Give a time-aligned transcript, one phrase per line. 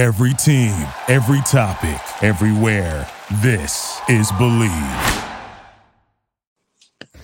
[0.00, 0.72] Every team,
[1.08, 3.06] every topic, everywhere.
[3.42, 4.70] This is Believe.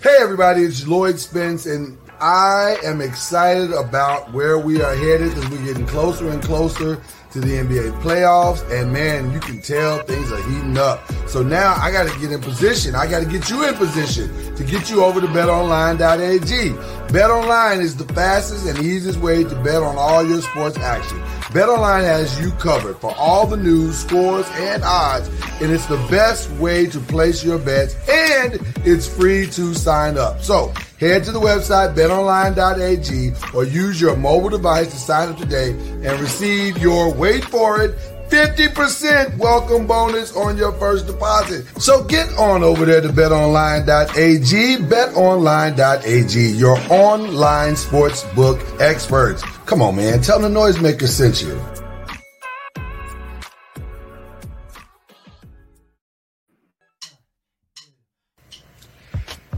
[0.03, 5.49] Hey, everybody, it's Lloyd Spence, and I am excited about where we are headed as
[5.49, 7.01] we're getting closer and closer
[7.33, 8.62] to the NBA playoffs.
[8.71, 11.00] And man, you can tell things are heating up.
[11.27, 12.95] So now I got to get in position.
[12.95, 16.71] I got to get you in position to get you over to betonline.ag.
[17.12, 21.18] BetOnline is the fastest and easiest way to bet on all your sports action.
[21.53, 25.29] BetOnline has you covered for all the news, scores, and odds,
[25.63, 30.43] and it's the best way to place your bets, and it's free to sign up.
[30.43, 35.70] So head to the website betonline.ag or use your mobile device to sign up today
[35.70, 37.97] and receive your wait for it
[38.28, 41.64] 50% welcome bonus on your first deposit.
[41.81, 49.42] So get on over there to betonline.ag, betonline.ag, your online sportsbook experts.
[49.67, 50.20] Come on, man.
[50.23, 51.86] Tell them the noisemaker sent you.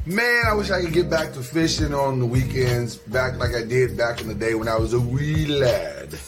[0.09, 3.63] Man, I wish I could get back to fishing on the weekends, back like I
[3.63, 6.19] did back in the day when I was a wee lad.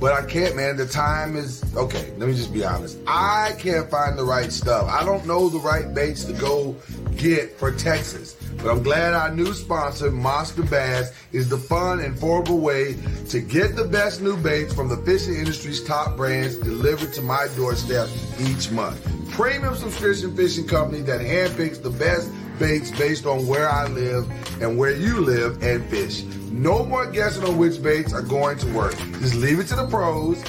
[0.00, 0.78] But I can't, man.
[0.78, 2.14] The time is okay.
[2.16, 2.98] Let me just be honest.
[3.06, 4.88] I can't find the right stuff.
[4.88, 6.76] I don't know the right baits to go
[7.16, 8.32] get for Texas.
[8.56, 12.96] But I'm glad our new sponsor, Monster Bass, is the fun and affordable way
[13.28, 17.48] to get the best new baits from the fishing industry's top brands delivered to my
[17.54, 18.08] doorstep
[18.40, 18.98] each month.
[19.32, 24.28] Premium subscription fishing company that handpicks the best baits based on where I live
[24.62, 26.22] and where you live and fish.
[26.50, 28.96] No more guessing on which baits are going to work.
[29.20, 30.42] Just leave it to the pros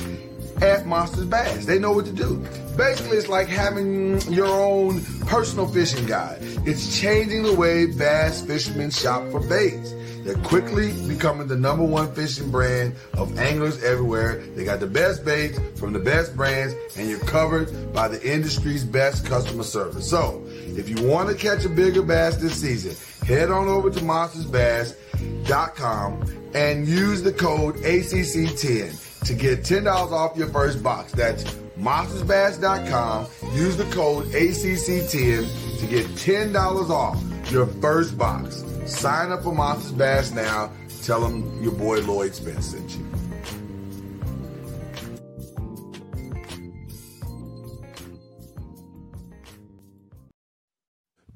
[0.62, 1.66] at Monsters Bass.
[1.66, 2.38] They know what to do.
[2.78, 6.38] Basically, it's like having your own personal fishing guide.
[6.66, 9.94] It's changing the way bass fishermen shop for baits.
[10.24, 14.44] They're quickly becoming the number one fishing brand of anglers everywhere.
[14.56, 18.84] They got the best baits from the best brands, and you're covered by the industry's
[18.84, 20.10] best customer service.
[20.10, 20.46] So,
[20.78, 22.96] if you want to catch a bigger bass this season,
[23.28, 30.48] head on over to monstersbass.com and use the code ACC10 to get $10 off your
[30.48, 31.12] first box.
[31.12, 31.44] That's
[31.80, 33.28] monstersbass.com.
[33.54, 38.64] Use the code ACC10 to get $10 off your first box.
[38.86, 40.72] Sign up for Monsters Bass now.
[41.04, 43.06] Tell them your boy Lloyd Spence sent you.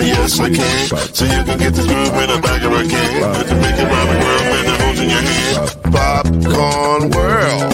[0.00, 0.06] now?
[0.06, 0.88] Yes, I can.
[1.14, 3.24] So you can get this groove in the back of a can.
[3.24, 5.70] I can make it round the world when the holes in your hand.
[5.92, 7.72] Popcorn World.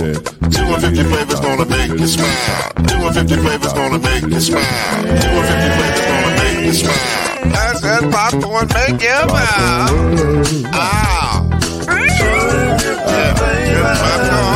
[0.52, 2.70] 250 flavors gonna make you smile.
[2.86, 5.02] 250 flavors gonna make you smile.
[5.02, 7.24] 250 flavors gonna make you smile.
[7.46, 9.88] I said popcorn make you smile.
[10.74, 11.42] Ah.
[11.88, 12.76] Yeah.
[14.02, 14.55] Popcorn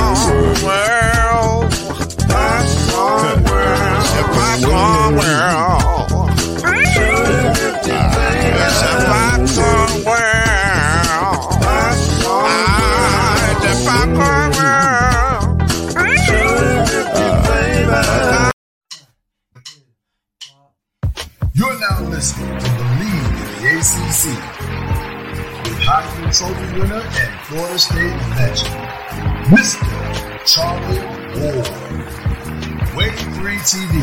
[24.21, 24.27] ACC
[25.65, 28.75] with Heisman Trophy winner and Florida State legend,
[29.49, 29.89] Mr.
[30.45, 31.01] Charlie
[31.41, 31.69] Ward,
[32.97, 33.95] Wave 3 TV,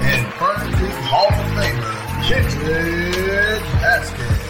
[0.00, 1.96] and Fern Creek Hall of Famer,
[2.26, 4.40] Kendrick Haskins,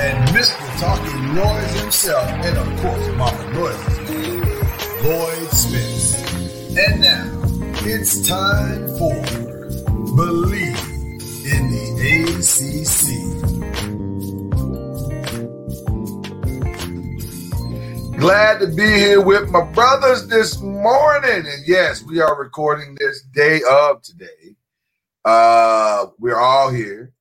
[0.00, 0.62] and Mr.
[0.78, 4.02] Talking Noise himself, and of course, Mama Noise's
[5.02, 6.78] Lloyd Smith.
[6.78, 7.42] And now,
[7.84, 9.22] it's time for
[10.14, 10.92] Believe
[11.44, 11.84] in the
[12.38, 13.51] ACC.
[18.22, 21.44] Glad to be here with my brothers this morning.
[21.44, 24.54] And yes, we are recording this day of today.
[25.24, 27.14] Uh, we're all here.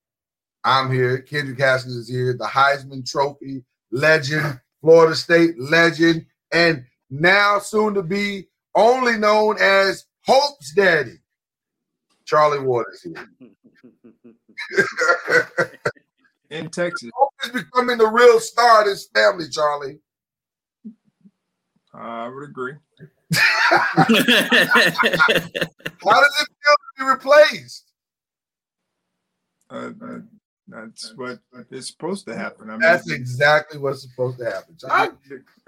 [0.64, 1.18] I'm here.
[1.18, 2.36] Kendrick Haskins is here.
[2.38, 10.06] The Heisman Trophy legend, Florida State legend, and now soon to be only known as
[10.28, 11.18] Hope's Daddy.
[12.26, 13.28] Charlie Ward's here.
[16.52, 17.10] in Texas.
[17.16, 19.98] Hope is becoming the real star of this family, Charlie.
[21.94, 22.74] I would agree.
[23.34, 25.54] How does it
[26.04, 27.92] feel to be replaced?
[29.70, 30.18] Uh, uh,
[30.68, 31.40] that's what
[31.70, 32.70] is supposed to happen.
[32.70, 34.76] I mean, That's exactly what's supposed to happen.
[34.80, 35.12] Charlie.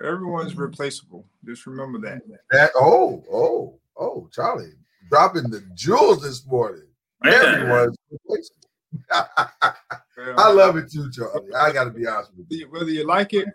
[0.03, 1.25] everyone's replaceable.
[1.45, 2.21] Just remember that.
[2.51, 4.73] That oh oh oh Charlie
[5.09, 6.83] dropping the jewels this morning.
[7.25, 8.69] Everyone's replaceable.
[10.37, 11.53] I love it too, Charlie.
[11.53, 12.67] I got to be honest with you.
[12.69, 13.47] whether you like it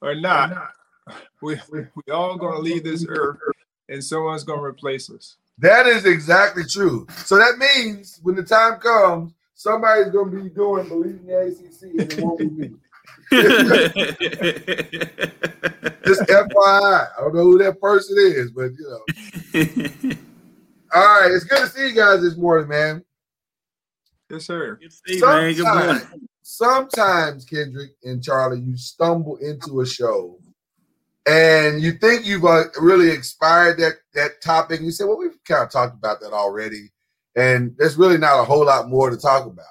[0.00, 0.52] or not,
[1.40, 3.38] we we all gonna leave this earth,
[3.88, 5.36] and someone's gonna replace us.
[5.58, 7.06] That is exactly true.
[7.24, 11.82] So that means when the time comes, somebody's going to be doing believing the ACC,
[12.00, 12.70] and it won't be me.
[16.04, 19.04] Just FYI, I don't know who that person is, but you know.
[20.94, 23.04] All right, it's good to see you guys this morning, man.
[24.28, 24.78] Yes, sir.
[25.06, 26.00] See, man, good morning.
[26.00, 30.38] Sometimes, sometimes, Kendrick and Charlie, you stumble into a show
[31.26, 34.80] and you think you've uh, really expired that that topic.
[34.80, 36.90] You say, "Well, we've kind of talked about that already,"
[37.36, 39.64] and there's really not a whole lot more to talk about.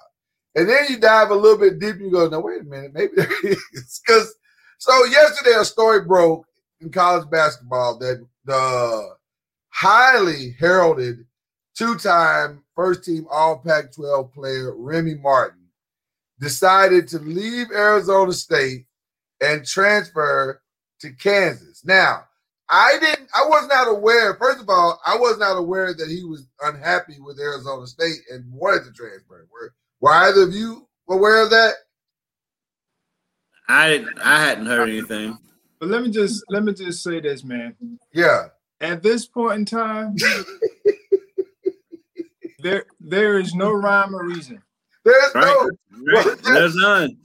[0.55, 1.99] And then you dive a little bit deeper.
[1.99, 4.33] You go, "No, wait a minute, maybe there is." Because
[4.77, 6.45] so yesterday, a story broke
[6.79, 9.15] in college basketball that the
[9.69, 11.25] highly heralded
[11.75, 15.67] two-time first-team All-Pac-12 player Remy Martin
[16.39, 18.85] decided to leave Arizona State
[19.39, 20.60] and transfer
[21.01, 21.83] to Kansas.
[21.85, 22.23] Now,
[22.69, 26.23] I didn't I was not aware, first of all, I was not aware that he
[26.23, 29.45] was unhappy with Arizona State and wanted to transfer.
[29.51, 31.73] Were, were either of you aware of that?
[33.67, 35.37] I I hadn't heard anything.
[35.79, 37.75] But let me just let me just say this, man.
[38.13, 38.47] Yeah.
[38.79, 40.15] At this point in time,
[42.59, 44.61] there there is no rhyme or reason.
[45.03, 45.45] There's Right.
[45.45, 45.69] no
[46.13, 46.37] Right.
[46.43, 47.17] There's none.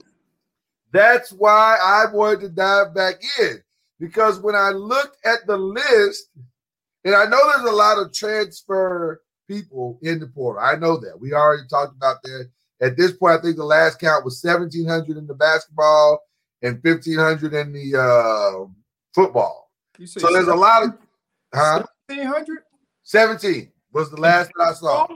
[0.91, 3.61] That's why I wanted to dive back in
[3.99, 6.29] because when I looked at the list,
[7.03, 10.61] and I know there's a lot of transfer people in the portal.
[10.61, 11.19] I know that.
[11.19, 12.49] We already talked about that.
[12.81, 16.19] At this point, I think the last count was 1,700 in the basketball
[16.61, 18.69] and 1,500 in the uh,
[19.15, 19.71] football.
[19.97, 20.97] You So there's a lot of,
[21.53, 21.83] huh?
[22.09, 22.59] seventeen hundred.
[23.03, 25.07] 17 was the last that I saw.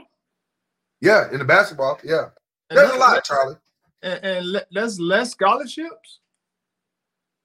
[1.00, 2.00] Yeah, in the basketball.
[2.02, 2.30] Yeah.
[2.70, 3.56] There's a lot, Charlie.
[4.02, 6.20] and, and that's less scholarships.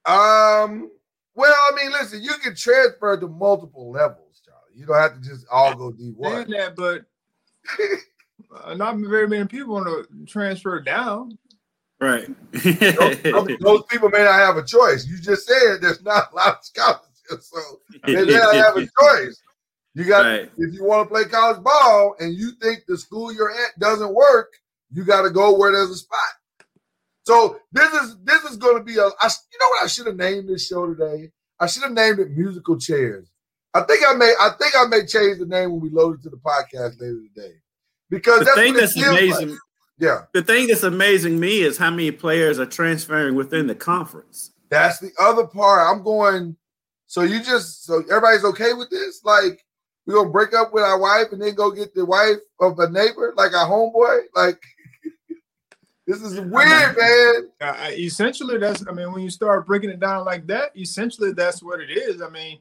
[0.06, 0.90] Um,
[1.38, 4.74] well, I mean, listen, you can transfer to multiple levels, Charlie.
[4.74, 6.50] You don't have to just all go D one.
[6.50, 7.04] That, but
[8.64, 11.38] uh, not very many people want to transfer down.
[12.00, 12.28] Right.
[12.52, 15.06] those, those people may not have a choice.
[15.06, 18.88] You just said there's not a lot of scholarships, so they may not have a
[19.00, 19.40] choice.
[19.94, 20.50] You got Right.
[20.58, 24.12] if you want to play college ball and you think the school you're at doesn't
[24.12, 24.52] work,
[24.92, 26.18] you got to go where there's a spot.
[27.28, 29.02] So this is this is going to be a.
[29.02, 31.30] I, you know what I should have named this show today?
[31.60, 33.28] I should have named it musical chairs.
[33.74, 36.22] I think I may I think I may change the name when we load it
[36.22, 37.56] to the podcast later today
[38.08, 39.20] because the that's thing that's feels like.
[39.24, 39.58] amazing.
[39.98, 44.52] Yeah, The thing that's amazing me is how many players are transferring within the conference.
[44.70, 45.86] that's the other part.
[45.86, 46.56] I'm going.
[47.08, 49.22] So you just so everybody's okay with this?
[49.22, 49.62] Like
[50.06, 52.88] we gonna break up with our wife and then go get the wife of a
[52.88, 54.20] neighbor, like our homeboy?
[54.34, 54.62] Like
[56.08, 57.48] this is weird, man.
[57.60, 58.82] Uh, I- essentially, that's.
[58.88, 62.22] I mean, when you start breaking it down like that, essentially that's what it is.
[62.22, 62.58] I mean,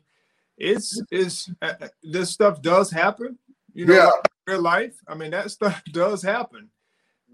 [0.57, 3.37] it's it's uh, uh, this stuff does happen.
[3.73, 4.05] You know, Yeah.
[4.05, 4.95] like real life.
[5.07, 6.69] I mean, that stuff does happen.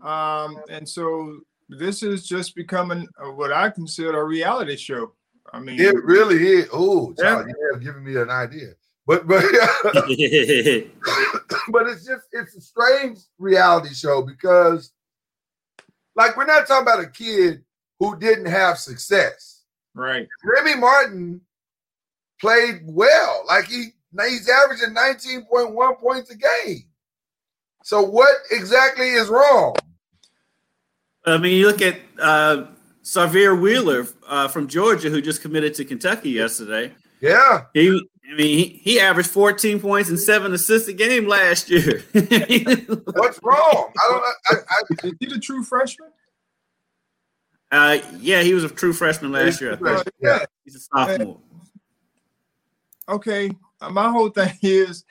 [0.03, 5.13] Um, and so this is just becoming uh, what I consider a reality show.
[5.51, 6.69] I mean, It really is.
[6.71, 7.43] Oh, Yeah.
[7.47, 8.73] You have given me an idea.
[9.07, 9.43] But but
[11.69, 14.91] but it's just it's a strange reality show because
[16.15, 17.63] like we're not talking about a kid
[17.99, 19.63] who didn't have success.
[19.93, 20.27] right?
[20.43, 21.41] Remy Martin
[22.39, 23.43] played well.
[23.47, 23.93] Like he
[24.27, 26.83] he's averaging 19.1 points a game.
[27.83, 29.75] So what exactly is wrong?
[31.25, 32.65] I mean, you look at uh,
[33.03, 36.93] Sahvir Wheeler uh, from Georgia, who just committed to Kentucky yesterday.
[37.23, 37.63] Yeah.
[37.73, 37.87] He,
[38.29, 42.03] I mean, he, he averaged 14 points and seven assists a game last year.
[42.11, 43.91] What's wrong?
[43.97, 46.09] I don't I, I, Is he the true freshman?
[47.71, 49.73] uh, yeah, he was a true freshman last year.
[49.73, 50.07] I think.
[50.19, 50.39] yeah.
[50.65, 51.39] He's a sophomore.
[53.09, 53.51] okay
[53.81, 55.05] uh, my whole thing is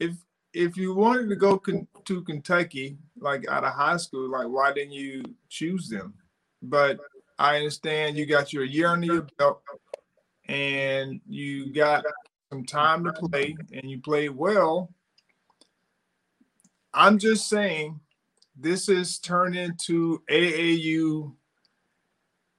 [0.00, 0.14] if
[0.54, 4.70] if you wanted to go con- to kentucky like out of high school like why
[4.72, 6.12] didn't you choose them
[6.60, 6.98] but
[7.38, 9.62] i understand you got your year under your belt
[10.48, 12.04] and you got
[12.50, 14.90] some time to play and you played well
[16.94, 18.00] i'm just saying
[18.56, 21.32] this is turned into aau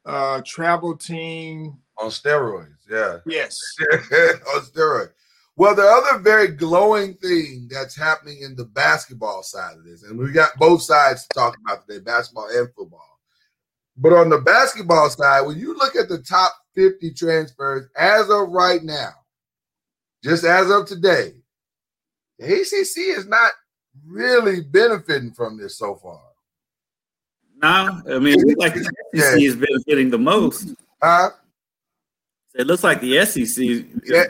[0.05, 2.75] uh travel team on steroids.
[2.89, 3.17] Yeah.
[3.25, 3.60] yes
[3.91, 5.12] on steroids.
[5.55, 10.17] Well, the other very glowing thing that's happening in the basketball side of this, and
[10.17, 13.18] we got both sides to talk about today, basketball and football.
[14.01, 18.50] But on the basketball side, when you look at the top 50 transfers as of
[18.50, 19.10] right now,
[20.24, 21.34] just as of today,
[22.38, 23.51] the ACC is not
[24.08, 26.22] really benefiting from this so far.
[27.62, 29.48] No, I mean, it looks like the SEC Yeah.
[29.48, 30.70] is benefiting the most.
[31.03, 31.32] Huh?
[32.56, 34.25] It looks like the SEC Yeah.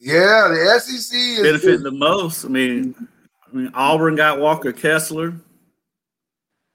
[0.00, 2.44] Yeah, the SEC is, benefiting the most.
[2.44, 3.08] I mean,
[3.48, 5.34] I mean, Auburn got Walker Kessler.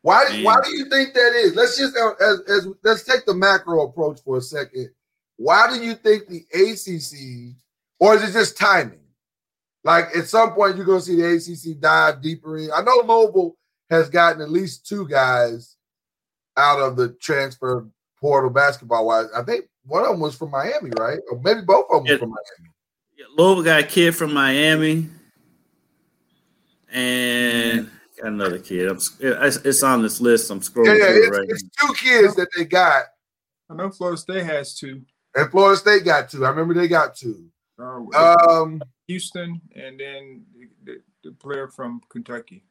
[0.08, 0.24] Why?
[0.42, 1.54] Why do you think that is?
[1.54, 4.90] Let's just uh, as, as let's take the macro approach for a second.
[5.36, 7.58] Why do you think the ACC,
[8.00, 9.02] or is it just timing?
[9.84, 12.72] Like at some point you're going to see the ACC dive deeper in.
[12.72, 13.58] I know Louisville
[13.90, 15.76] has gotten at least two guys
[16.56, 17.86] out of the transfer
[18.18, 19.28] portal basketball wise.
[19.36, 21.20] I think one of them was from Miami, right?
[21.30, 22.14] Or maybe both of them Yeah.
[22.14, 22.74] were from Miami.
[23.18, 25.10] Yeah, Louisville got a kid from Miami,
[26.94, 28.88] and got another kid.
[28.90, 30.50] I'm, it's, it's on this list.
[30.52, 33.06] I'm scrolling Yeah, yeah, through it's, right it's two kids that they got,
[33.70, 35.02] I know Florida State has two.
[35.36, 36.46] and Florida State got two.
[36.46, 37.46] I remember they got two.
[37.80, 42.64] Uh, Um, Houston, and then the, the, the player from Kentucky.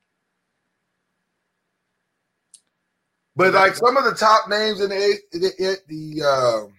[3.36, 6.72] But like some of the top names in the A- the the, uh,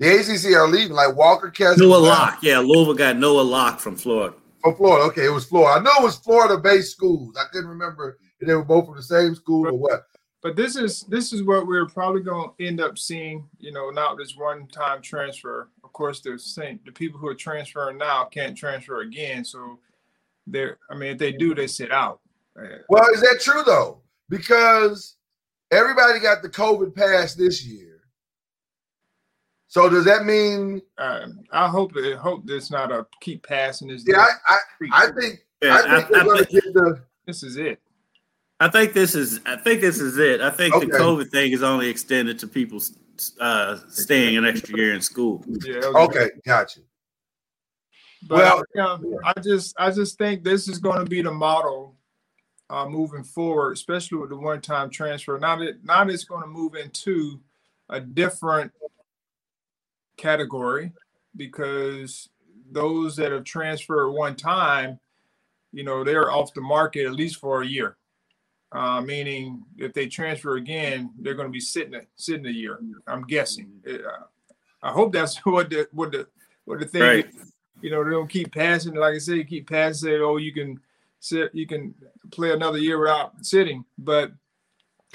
[0.00, 1.86] the ACC are leaving, like Walker Kessler.
[1.86, 2.38] Noah Locke.
[2.42, 4.34] Yeah, Louisville got Noah Locke from Florida.
[4.74, 5.04] Florida.
[5.06, 5.80] Okay, it was Florida.
[5.80, 7.36] I know it was Florida-based schools.
[7.38, 10.06] I couldn't remember if they were both from the same school or what.
[10.42, 13.48] But this is this is what we're probably going to end up seeing.
[13.58, 15.70] You know, not this one-time transfer.
[15.82, 19.44] Of course, the same the people who are transferring now can't transfer again.
[19.44, 19.78] So
[20.46, 20.78] they're.
[20.90, 22.20] I mean, if they do, they sit out.
[22.88, 24.02] Well, is that true though?
[24.28, 25.16] Because
[25.70, 27.95] everybody got the COVID pass this year.
[29.76, 30.80] So does that mean?
[30.96, 34.04] um, I hope I hope this not a keep passing this.
[34.06, 34.58] Yeah, I I,
[35.08, 37.02] I think Yeah, I think I- they're I going to think- get the.
[37.26, 37.78] this is it.
[38.58, 39.40] I think this is.
[39.44, 40.40] I think this is it.
[40.40, 40.86] I think Okay.
[40.86, 42.80] the COVID thing is only extended to people
[43.38, 45.44] uh, staying an extra year in school.
[45.46, 45.80] Yeah.
[45.80, 46.80] that was- Okay, gotcha.
[48.26, 51.98] But Well- yeah, I just I just think this is going to be the model
[52.70, 55.38] uh, moving forward, especially with the one-time transfer.
[55.38, 57.40] Now that now it's going to move into
[57.90, 58.72] a different
[60.16, 60.92] category
[61.36, 62.28] because
[62.70, 64.98] those that have transferred one time,
[65.72, 67.96] you know, they're off the market at least for a year.
[68.72, 72.80] Uh, meaning, if they transfer again, they're going to be sitting a, sitting a year.
[73.06, 73.70] I'm guessing.
[73.88, 74.24] Uh,
[74.82, 76.26] I hope that's what the what the
[76.64, 77.28] what the thing Right.
[77.28, 78.94] is you know, they don't keep passing.
[78.94, 80.08] Like I said, you keep passing.
[80.08, 80.80] Say, oh, you can
[81.20, 81.94] sit, you can
[82.30, 83.84] play another year without sitting.
[83.98, 84.32] But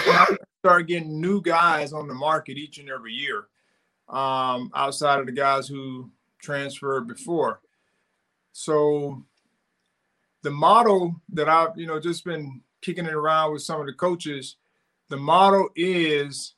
[0.05, 3.47] now you start getting new guys on the market each and every year,
[4.11, 7.61] um, outside of the guys who transferred before.
[8.51, 9.23] So
[10.43, 13.93] the model that I've, you know, just been kicking it around with some of the
[13.93, 14.57] coaches,
[15.09, 16.55] the model is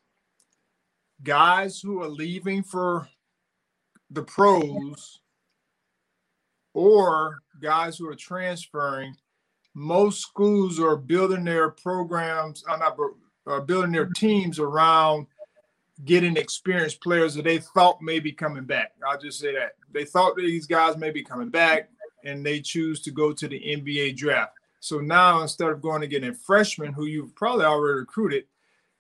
[1.22, 3.08] guys who are leaving for
[4.10, 5.22] the pros
[6.74, 9.16] or guys who are transferring,
[9.76, 15.28] most schools are building their programs, uh, not bro- uh, building their teams around
[16.06, 18.94] getting experienced players that they thought may be coming back.
[19.08, 21.90] I'll just say that they thought these guys may be coming back,
[22.24, 24.54] and they choose to go to the NBA draft.
[24.80, 28.46] So now instead of going to get a freshman who you've probably already recruited,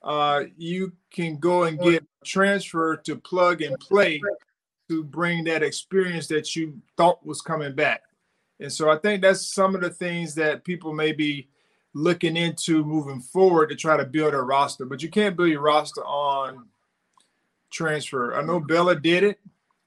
[0.01, 4.22] uh, you can go and get transfer to plug and play
[4.89, 8.01] to bring that experience that you thought was coming back.
[8.60, 11.50] And so I think that's some of the things that people may be
[11.93, 14.86] looking into moving forward to try to build a roster.
[14.86, 16.67] But you can't build your roster on
[17.74, 18.36] transfer.
[18.36, 19.39] I know Baylor did it,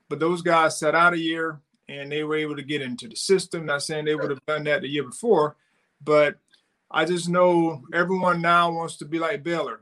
[0.08, 3.16] but those guys sat out a year and they were able to get into the
[3.16, 3.64] system.
[3.64, 5.56] Not saying they would have done that the year before,
[6.02, 6.36] but
[6.90, 9.80] I just know everyone now wants to be like Baylor.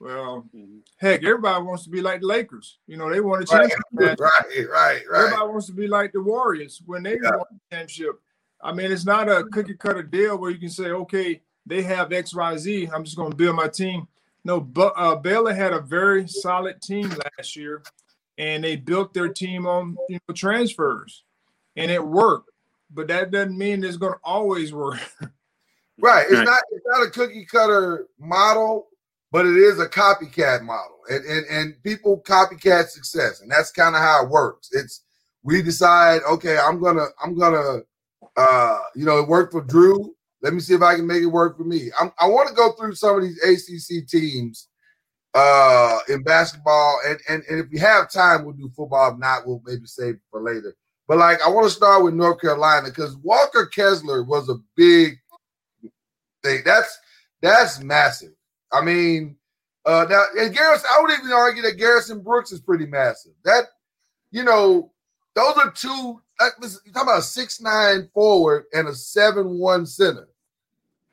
[0.00, 0.78] Well, mm-hmm.
[0.98, 2.78] heck, everybody wants to be like the Lakers.
[2.86, 4.20] You know, they want a championship.
[4.20, 5.24] right, right, right.
[5.24, 7.36] Everybody wants to be like the Warriors when they Yeah.
[7.36, 8.20] won the championship.
[8.60, 12.12] I mean, it's not a cookie cutter deal where you can say, okay, they have
[12.12, 12.88] X, Y, Z.
[12.92, 14.06] I'm just going to build my team.
[14.44, 17.82] No, but uh, Baylor had a very solid team last year,
[18.38, 21.24] and they built their team on you know transfers,
[21.76, 22.50] and it worked.
[22.90, 24.98] But that doesn't mean it's going to always work.
[26.00, 26.26] Right.
[26.26, 26.44] It's Right.
[26.44, 28.86] not it's not a cookie cutter model,
[29.32, 30.98] but it is a copycat model.
[31.10, 33.40] And and, and people copycat success.
[33.40, 34.68] And that's kind of how it works.
[34.70, 35.02] It's
[35.42, 37.80] we decide, okay, I'm gonna, I'm gonna
[38.36, 40.14] uh you know, it worked for Drew.
[40.42, 41.90] Let me see if I can make it work for me.
[42.00, 44.68] I'm, I want to go through some of these ACC teams
[45.34, 49.12] uh in basketball, and, and and if we have time, we'll do football.
[49.12, 50.74] If not, we'll maybe save it for later.
[51.06, 55.18] But like, I want to start with North Carolina because Walker Kessler was a big
[56.42, 56.62] thing.
[56.64, 56.98] That's
[57.42, 58.32] that's massive.
[58.72, 59.36] I mean,
[59.84, 63.32] uh now and Garrison, I would even argue that Garrison Brooks is pretty massive.
[63.44, 63.64] That
[64.30, 64.92] you know,
[65.34, 66.20] those are two.
[66.40, 70.27] Like, listen, you're talking about a six nine forward and a seven one center.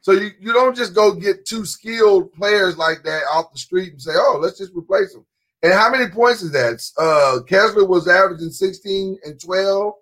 [0.05, 3.93] So you, you don't just go get two skilled players like that off the street
[3.93, 5.25] and say, oh, let's just replace them.
[5.63, 6.79] And how many points is that?
[6.95, 9.93] Uh, Kessler was averaging 16 and 12.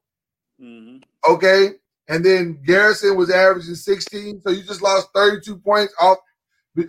[0.61, 0.97] Mm-hmm.
[1.31, 1.69] Okay.
[2.09, 4.41] And then Garrison was averaging 16.
[4.41, 6.17] So you just lost 32 points off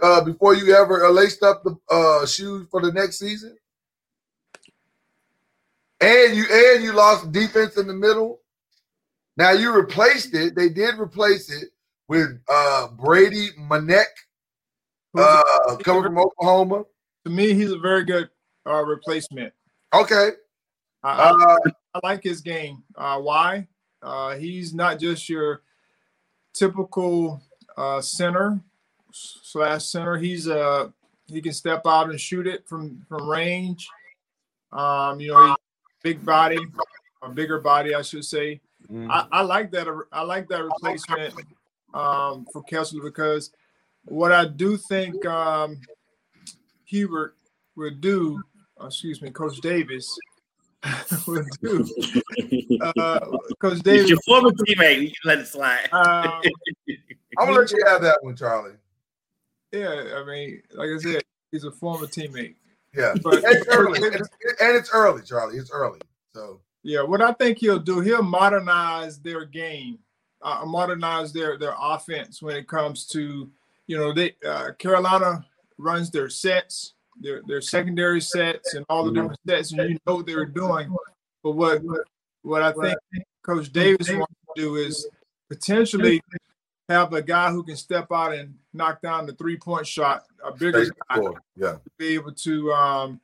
[0.02, 3.56] uh, before you ever laced up the uh, shoes for the next season.
[6.00, 8.40] And you and you lost defense in the middle.
[9.37, 10.56] Now you replaced it.
[10.56, 11.68] They did replace it
[12.08, 14.04] with uh, Brady Manek,
[15.16, 16.84] uh, coming from Oklahoma.
[17.25, 18.28] To me, he's a very good
[18.66, 19.52] uh, replacement.
[19.94, 20.30] Okay.
[21.02, 22.82] I, I, Uh, I like his game.
[22.96, 23.68] Uh, why?
[24.02, 25.62] Uh, he's not just your
[26.52, 27.40] typical
[27.76, 28.61] uh, center
[29.12, 30.16] slash center.
[30.16, 30.88] He's uh
[31.26, 33.88] he can step out and shoot it from from range.
[34.73, 35.56] Um, you know, he's
[36.02, 36.58] big body,
[37.23, 38.61] a bigger body, I should say.
[38.92, 39.88] I, I like that.
[40.12, 41.34] I like that replacement
[41.95, 43.51] um, for Kessler because
[44.05, 45.81] what I do think um,
[46.85, 47.37] Hubert
[47.77, 48.43] would do,
[48.81, 50.17] uh, excuse me, Coach Davis
[51.27, 51.87] would do.
[52.81, 53.21] Uh,
[53.61, 55.01] Coach He's Davis, your former teammate.
[55.01, 55.89] You can let it slide.
[55.93, 56.43] um,
[57.39, 58.75] I'm gonna let you have that one, Charlie.
[59.73, 62.55] yeah, I mean, like I said, he's a former teammate.
[62.95, 64.29] Yeah, But- it's early, and it's,
[64.61, 65.57] and it's early, Charlie.
[65.57, 66.01] It's early.
[66.35, 69.99] So Yeah, what I think he'll do, he'll modernize their game,
[70.45, 73.51] uh, modernize their their offense when it comes to,
[73.87, 75.45] you know, they uh, Carolina
[75.79, 80.17] runs their sets, their their secondary sets, and all the different sets, and you know
[80.17, 80.95] what they were doing.
[81.43, 81.83] But what
[82.43, 82.99] what I think
[83.43, 85.09] Coach Davis wants to do is
[85.49, 86.21] potentially
[86.89, 90.52] have a guy who can step out and knock down the three point shot, a
[90.52, 91.23] bigger guy
[91.57, 91.76] yeah.
[91.99, 93.21] be able to um,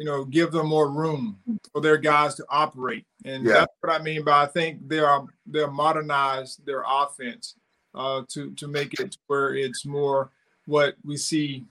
[0.00, 1.38] you know give them more room
[1.72, 3.52] for their guys to operate and Yeah.
[3.52, 7.54] that's what i mean by i think they are they're modernize their offense
[7.94, 10.30] uh, to to make it where it's more
[10.64, 11.64] what we see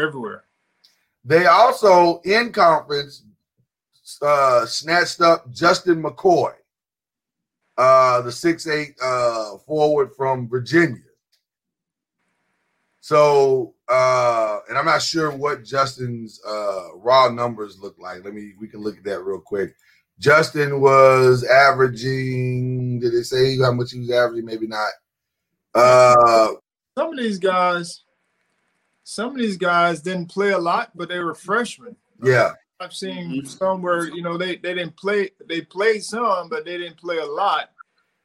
[0.00, 0.44] everywhere
[1.26, 3.24] They also in conference
[4.22, 6.54] uh, snatched up Justin McKoy,
[7.78, 11.11] uh, the six eight uh, forward from Virginia.
[13.02, 18.24] So, uh, and I'm not sure what Justin's uh, raw numbers look like.
[18.24, 19.74] Let me we can look at that real quick.
[20.20, 23.00] Justin was averaging.
[23.00, 24.46] Did they say how much he was averaging?
[24.46, 24.90] Maybe not.
[25.74, 26.52] Uh,
[26.96, 28.04] some of these guys
[29.04, 33.44] some of these guys didn't play a lot but they were freshmen yeah, I've seen
[33.44, 37.18] some where you know they they didn't play they played some but they didn't play
[37.18, 37.70] a lot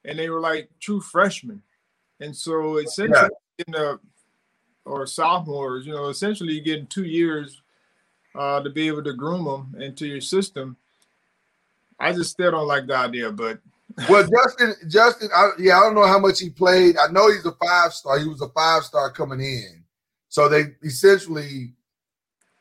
[0.06, 1.64] and they were like true freshmen
[2.20, 3.30] and so essentially
[3.66, 4.00] in the
[4.88, 7.62] or sophomores you know essentially you're getting two years
[8.36, 10.78] uh, to be able to groom them into your system
[12.00, 13.60] I just still don't like the idea but
[14.10, 16.98] Well, Justin, Justin, I, yeah, I don't know how much he played.
[16.98, 18.20] I know he's a five star.
[18.20, 19.84] He was a five star coming in,
[20.30, 21.74] so they essentially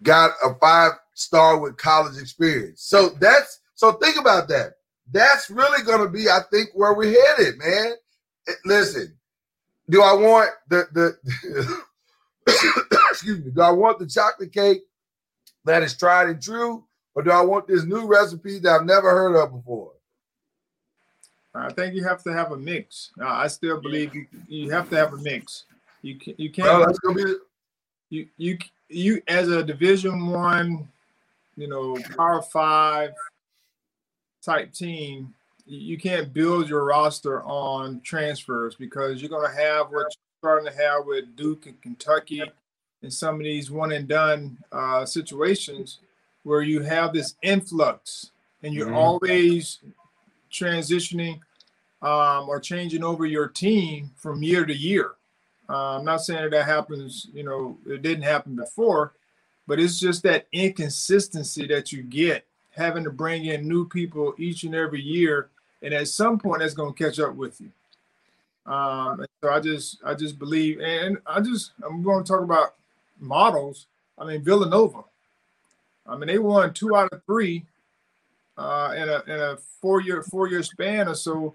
[0.02, 2.82] got a five star with college experience.
[2.82, 4.74] So that's so think about that.
[5.12, 7.94] That's really going to be, I think, where we're headed, man.
[8.64, 9.14] Listen,
[9.90, 11.82] do I want the the
[13.10, 13.50] excuse me?
[13.50, 14.82] Do I want the chocolate cake
[15.64, 19.10] that is tried and true, or do I want this new recipe that I've never
[19.10, 19.92] heard of before?
[21.56, 24.90] I think you have to have a mix uh, I still believe you, you have
[24.90, 25.64] to have a mix
[26.02, 27.34] you can you can't Well, that's gonna be
[28.10, 30.86] you you you as a division one
[31.56, 33.14] you know power five
[34.42, 35.34] type team
[35.66, 40.06] you can't build your roster on transfers because you're going to have what
[40.38, 42.42] starting to have with duke and kentucky
[43.02, 45.98] and some of these one and done uh, situations
[46.42, 48.30] where you have this influx
[48.62, 48.96] and you're Mhm.
[48.96, 49.80] always
[50.50, 51.40] transitioning
[52.02, 55.12] um, or changing over your team from year to year
[55.68, 59.14] uh, I'm not saying that, that happens, you know, it didn't happen before,
[59.66, 64.62] but it's just that inconsistency that you get having to bring in new people each
[64.62, 65.48] and every year,
[65.82, 67.72] and at some point that's going to catch up with you.
[68.72, 72.74] Um, so I just, I just believe, and I just, I'm going to talk about
[73.20, 73.86] models.
[74.18, 75.04] I mean, Villanova.
[76.06, 77.64] I mean, they won two out of three
[78.56, 81.54] uh, in a in a four year four year span or so,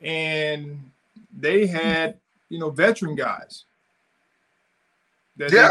[0.00, 0.90] and
[1.38, 3.64] they had you know, veteran guys
[5.36, 5.70] that Yeah.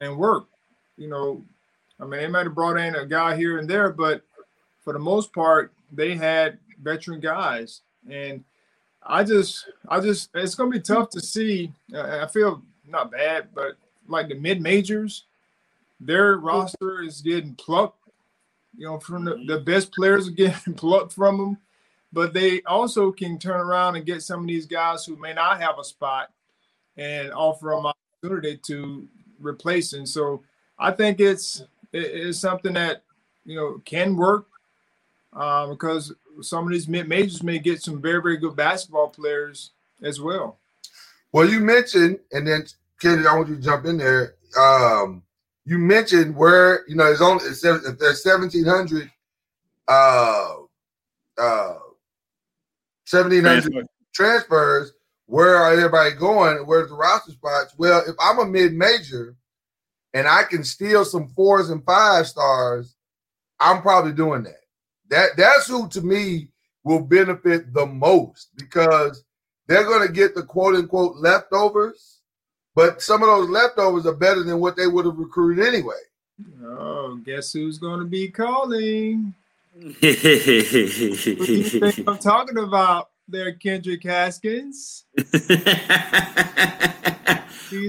[0.00, 0.46] and work.
[0.96, 1.44] You know,
[1.98, 4.22] I mean, they might have brought in a guy here and there, but
[4.82, 8.44] for the most part, they had veteran guys, and
[9.06, 11.72] I just, I just, it's gonna be tough to see.
[11.94, 13.76] I feel not bad, but
[14.08, 15.24] like the mid majors,
[16.00, 17.98] their roster is getting plucked.
[18.76, 21.58] You know, from the, the best players are getting plucked from them,
[22.12, 25.60] but they also can turn around and get some of these guys who may not
[25.60, 26.30] have a spot
[26.96, 29.06] and offer them opportunity to
[29.40, 29.92] replace.
[29.92, 30.42] And so
[30.78, 31.62] I think it's
[31.92, 33.02] it's something that
[33.44, 34.46] you know can work
[35.32, 39.70] uh, because some of these mid majors may get some very very good basketball players
[40.02, 40.58] as well.
[41.32, 42.64] Well, you mentioned, and then
[43.00, 44.34] Kenny, I want you to jump in there.
[44.58, 45.22] Um,
[45.64, 49.10] you mentioned where you know it's only if there's seventeen hundred,
[49.88, 50.54] uh,
[51.38, 51.74] uh,
[53.04, 54.92] seventeen hundred transfers.
[55.26, 56.58] Where are everybody going?
[56.66, 57.74] Where's the roster spots?
[57.78, 59.34] Well, if I'm a mid major
[60.12, 62.94] and I can steal some fours and five stars,
[63.58, 64.63] I'm probably doing that.
[65.10, 66.48] That that's who to me
[66.82, 69.24] will benefit the most because
[69.66, 72.20] they're going to get the quote unquote leftovers,
[72.74, 75.94] but some of those leftovers are better than what they would have recruited anyway.
[76.64, 79.34] Oh, guess who's going to be calling?
[79.74, 85.04] what do you think I'm talking about there, Kendrick Haskins?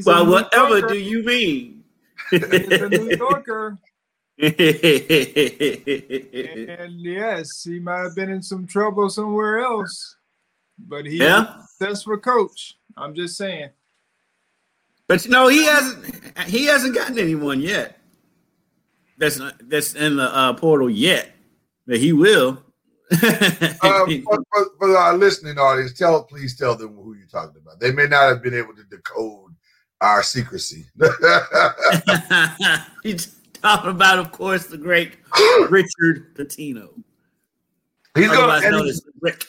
[0.06, 0.88] well, whatever Yorker.
[0.88, 1.84] do you mean?
[2.32, 3.78] He's a New Yorker.
[4.38, 4.52] and
[7.00, 10.17] yes, he might have been in some trouble somewhere else,
[10.78, 11.62] but he yeah.
[11.80, 12.78] that's for coach.
[12.98, 13.69] I'm just saying.
[15.08, 18.00] But you know, he hasn't he hasn't gotten anyone yet.
[19.17, 21.32] That's not, that's in the uh, portal yet,
[21.88, 22.62] but he will.
[23.12, 27.80] um, for, for, for, our listening audience, tell please tell them who you're talking about.
[27.80, 29.56] They may not have been able to decode
[30.02, 30.86] our secrecy.
[33.65, 35.13] talking about, of course, the great
[35.69, 36.89] Richard Pitino.
[38.15, 39.45] He's going to known as Rick.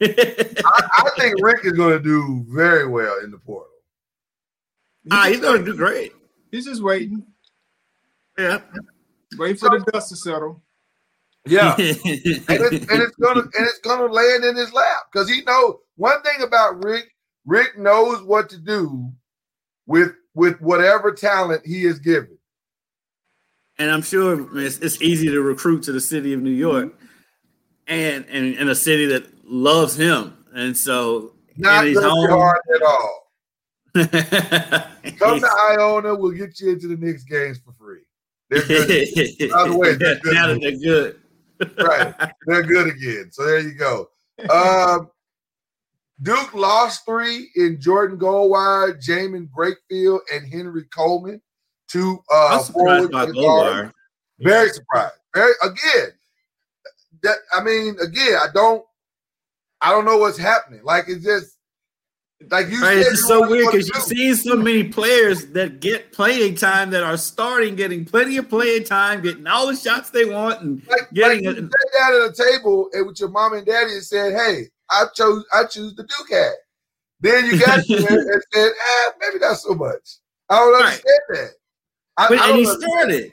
[0.00, 3.68] I, I, think Rick is going to do very well in the portal.
[5.10, 6.12] Ah, he's going to do great.
[6.50, 7.24] He's just waiting.
[8.38, 8.60] Yeah.
[9.38, 10.62] Wait for so, the dust to settle.
[11.44, 15.42] Yeah, and, it's, and it's gonna and it's gonna land in his lap because he
[15.42, 17.06] know one thing about Rick.
[17.44, 19.10] Rick knows what to do
[19.86, 22.38] with with whatever talent he is given
[23.78, 27.06] and I'm sure it's, it's, easy to recruit to the city of New York, mm-hmm.
[27.88, 33.22] and and in a city that loves him, and so not very hard at all.
[33.94, 38.00] Come to Iona, we'll get you into the Knicks games for free.
[38.48, 38.88] They're good.
[39.50, 40.34] By the way, they're good.
[40.34, 41.18] now that they're good.
[41.78, 43.28] right, they're good again.
[43.30, 44.08] So there you go.
[44.50, 45.10] Um,
[46.22, 51.40] Duke lost three in Jordan Goldwire, Jaemyn Brakefield, and Henry Coleman
[51.92, 53.92] to uh i'm forward
[54.42, 55.14] Very surprised.
[55.34, 56.08] Very again.
[57.22, 58.84] That I mean, again, I don't
[59.80, 60.80] I don't know what's happening.
[60.82, 61.56] Like it's just
[62.50, 66.56] like you right, it's so weird because you see so many players that get playing
[66.56, 70.60] time that are starting, getting plenty of playing time, getting all the shots they want,
[70.60, 73.64] and like, getting like you sat down at a table and with your mom and
[73.64, 76.54] daddy and said, "Hey, I chose I choose the Duke hat."
[77.20, 81.38] Then you got there and said, "Ah, maybe not so much." I don't understand right.
[81.38, 81.50] that.
[82.16, 83.32] I, but, I and, he started.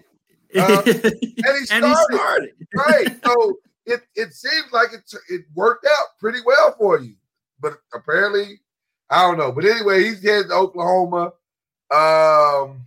[0.56, 1.72] Uh, and he started.
[1.72, 2.52] and he started.
[2.76, 3.18] right.
[3.26, 7.16] So it, it seems like it, it worked out pretty well for you.
[7.60, 8.60] But apparently,
[9.10, 9.52] I don't know.
[9.52, 11.34] But anyway, he's headed to Oklahoma.
[11.92, 12.86] Um,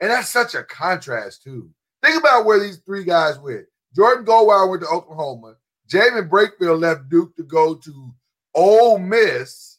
[0.00, 1.70] and that's such a contrast, too.
[2.02, 3.66] Think about where these three guys went.
[3.94, 5.56] Jordan Goldwire went to Oklahoma.
[5.88, 8.14] Jaemyn Brakefield left Duke to go to
[8.54, 9.78] Ole Miss.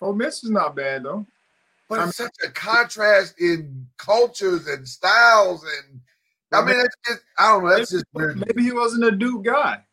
[0.00, 1.26] Ole Miss is not bad, though.
[1.92, 6.00] But I'm, it's such a contrast in cultures and styles, and
[6.50, 7.76] I mean, it's just, I don't know.
[7.76, 8.42] That's just weird.
[8.46, 9.84] Maybe he wasn't a Duke guy.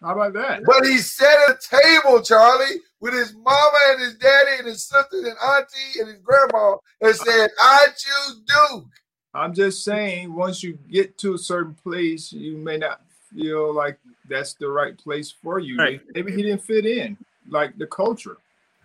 [0.00, 0.62] How about that?
[0.64, 5.16] But he set a table, Charlie, with his mama and his daddy and his sister
[5.16, 8.86] and auntie and his grandma, and said, "I choose Duke."
[9.34, 13.00] I'm just saying, once you get to a certain place, you may not
[13.34, 15.76] feel like that's the right place for you.
[15.76, 16.00] Right.
[16.14, 17.16] Maybe he didn't fit in,
[17.48, 18.36] like the culture.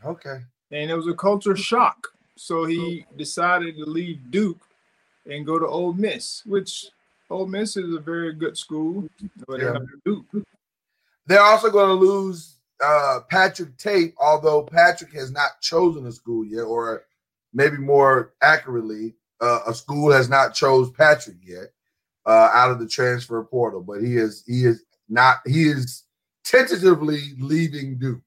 [0.03, 0.41] Okay.
[0.71, 2.07] And it was a culture shock.
[2.37, 4.61] So he decided to leave Duke
[5.25, 6.87] and go to Ole Miss, which
[7.29, 9.07] Ole Miss is a very good school.
[9.47, 9.77] But yeah.
[10.03, 10.25] Duke.
[11.27, 16.45] They're also going to lose uh, Patrick Tape, although Patrick has not chosen a school
[16.45, 17.05] yet, or
[17.53, 21.71] maybe more accurately, uh, a school has not chose Patrick yet
[22.25, 23.81] uh, out of the transfer portal.
[23.81, 26.03] But he is he is not he is
[26.43, 28.21] tentatively leaving Duke.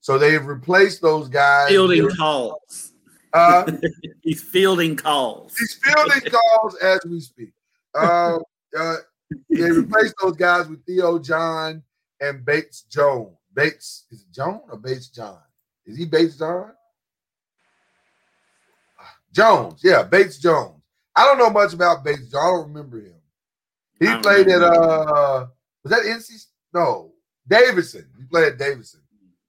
[0.00, 1.68] So they've replaced those guys.
[1.68, 2.92] Fielding calls.
[3.36, 3.70] Uh,
[4.22, 5.54] he's fielding calls.
[5.58, 7.52] He's fielding calls as we speak.
[7.94, 8.38] Uh,
[8.78, 8.96] uh,
[9.50, 11.82] they replaced those guys with Theo John
[12.20, 13.36] and Bates Jones.
[13.54, 15.38] Bates is it Jones or Bates John?
[15.84, 16.72] Is he Bates John?
[19.32, 20.80] Jones, yeah, Bates Jones.
[21.14, 22.30] I don't know much about Bates.
[22.30, 22.36] Jones.
[22.36, 23.14] I don't remember him.
[23.98, 25.46] He played at uh
[25.84, 26.46] was that NC?
[26.72, 27.12] No,
[27.46, 28.06] Davidson.
[28.18, 29.00] He played at Davidson.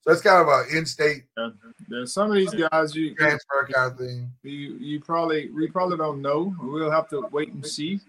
[0.08, 1.26] That's kind of an in-state.
[1.38, 1.50] Yeah.
[1.90, 4.32] There's some of these guys you transfer kind of thing.
[4.42, 6.56] You you probably we probably don't know.
[6.62, 8.00] We'll have to wait and see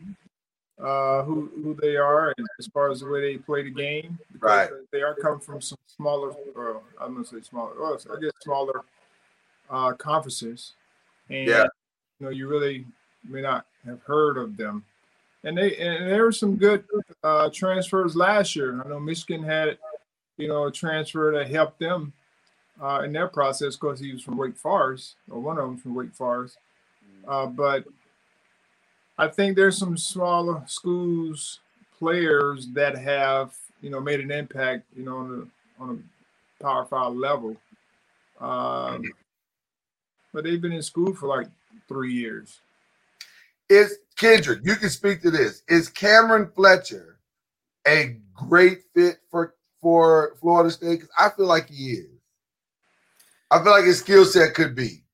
[0.78, 4.16] uh, who who they are and as far as the way they play the game.
[4.38, 4.70] Right.
[4.92, 7.72] They are coming from some smaller, or I'm gonna say smaller.
[7.76, 8.82] Oh, I guess smaller
[9.68, 10.74] uh, conferences,
[11.28, 11.64] and yeah.
[12.20, 12.86] you know you really
[13.28, 14.84] may not have heard of them.
[15.42, 16.84] And they and there were some good
[17.24, 18.80] uh, transfers last year.
[18.84, 19.78] I know Michigan had
[20.38, 22.12] you know a transfer to help them
[22.80, 25.94] uh, in their process because he was from Wake Forest, or one of them from
[25.94, 26.56] Wake Forest.
[27.26, 27.84] Uh, but
[29.18, 31.60] I think there's some smaller schools
[31.98, 35.48] players that have you know made an impact, you know, on the
[35.82, 37.56] on a Power Five level.
[38.40, 39.02] Um,
[40.32, 41.48] but they've been in school for like
[41.88, 42.60] three years.
[43.68, 44.60] Is Kendrick?
[44.62, 45.62] You can speak to this.
[45.68, 47.18] Is Cameron Fletcher
[47.86, 51.00] a great fit for for Florida State?
[51.00, 52.06] Because I feel like he is.
[53.50, 55.04] I feel like his skill set could be.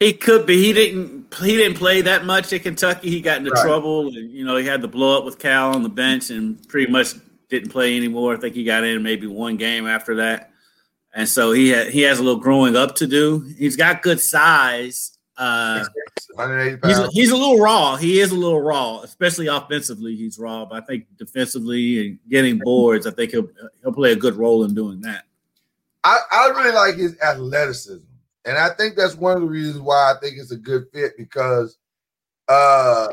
[0.00, 0.62] He could be.
[0.62, 1.32] He didn't.
[1.40, 3.08] He didn't play that much at Kentucky.
[3.08, 3.64] He got into right.
[3.64, 6.66] trouble, and you know he had the blow up with Cal on the bench, and
[6.68, 7.14] pretty much
[7.48, 8.34] didn't play anymore.
[8.34, 10.50] I think he got in maybe one game after that,
[11.14, 13.48] and so he had, he has a little growing up to do.
[13.56, 15.16] He's got good size.
[15.42, 15.84] Uh,
[16.86, 17.96] he's, he's a little raw.
[17.96, 20.14] He is a little raw, especially offensively.
[20.14, 23.48] He's raw, but I think defensively and getting boards, I think he'll
[23.82, 25.24] he'll play a good role in doing that.
[26.04, 28.04] I, I really like his athleticism.
[28.44, 31.12] And I think that's one of the reasons why I think it's a good fit
[31.18, 31.76] because
[32.48, 33.08] uh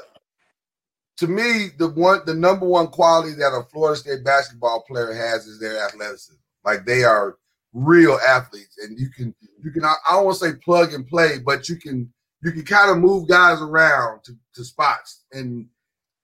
[1.18, 5.48] to me, the one the number one quality that a Florida State basketball player has
[5.48, 6.38] is their athleticism.
[6.64, 7.38] Like they are
[7.74, 11.08] real athletes, and you can you can I, I don't want to say plug and
[11.08, 15.68] play, but you can you can kind of move guys around to, to spots, and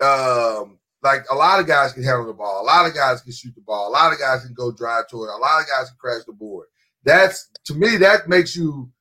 [0.01, 3.31] um, like a lot of guys can handle the ball, a lot of guys can
[3.31, 5.67] shoot the ball, a lot of guys can go drive to it, a lot of
[5.67, 6.67] guys can crash the board.
[7.03, 8.91] That's to me that makes you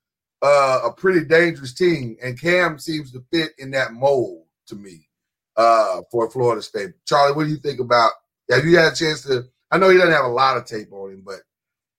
[0.43, 5.09] uh, a pretty dangerous team, and Cam seems to fit in that mold to me
[5.57, 6.91] uh, for Florida State.
[7.07, 8.13] Charlie, what do you think about?
[8.51, 9.45] Have you had a chance to?
[9.71, 11.41] I know he doesn't have a lot of tape on him, but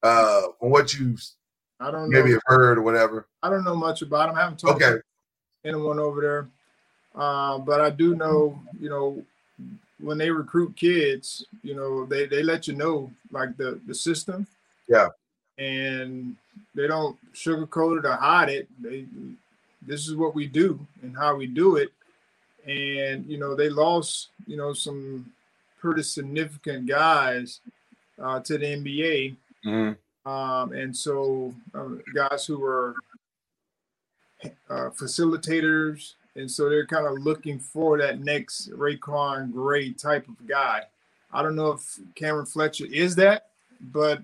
[0.04, 1.17] uh, from what you
[1.80, 2.18] I don't know.
[2.18, 2.36] maybe know.
[2.36, 3.28] have heard or whatever.
[3.44, 4.36] I don't know much about him.
[4.36, 4.98] I haven't talked okay.
[4.98, 5.02] to
[5.66, 6.48] anyone over there,
[7.22, 9.24] uh, but I do know, you know,
[10.00, 14.48] when they recruit kids, you know, they they let you know like the the system.
[14.88, 15.10] Yeah.
[15.58, 16.36] And
[16.74, 18.68] they don't sugarcoat it or hide it.
[18.82, 19.06] They
[19.82, 21.92] this is what we do and how we do it.
[22.66, 25.32] And you know, they lost, you know, some
[25.80, 27.62] pretty significant guys
[28.22, 29.36] uh, to the NBA.
[29.66, 29.94] Mm-hmm.
[30.26, 32.96] Um, and so um, guys who are
[34.70, 40.48] uh, facilitators, and so they're kind of looking for that next RaiQuan Gray type of
[40.48, 40.82] guy.
[41.32, 43.50] I don't know if Cameron Fletcher is that,
[43.92, 44.20] but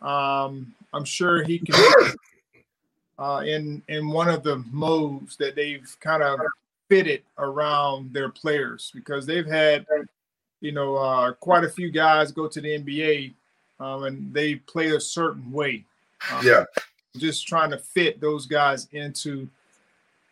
[0.00, 1.74] um, I'm sure he can
[3.18, 6.40] uh, in in one of the modes that they've kind of
[6.88, 9.86] fitted around their players because they've had
[10.60, 13.34] you know uh, quite a few guys go to the NBA
[13.80, 15.84] um, and they play a certain way.
[16.30, 16.64] Um, yeah,
[17.16, 19.48] just trying to fit those guys into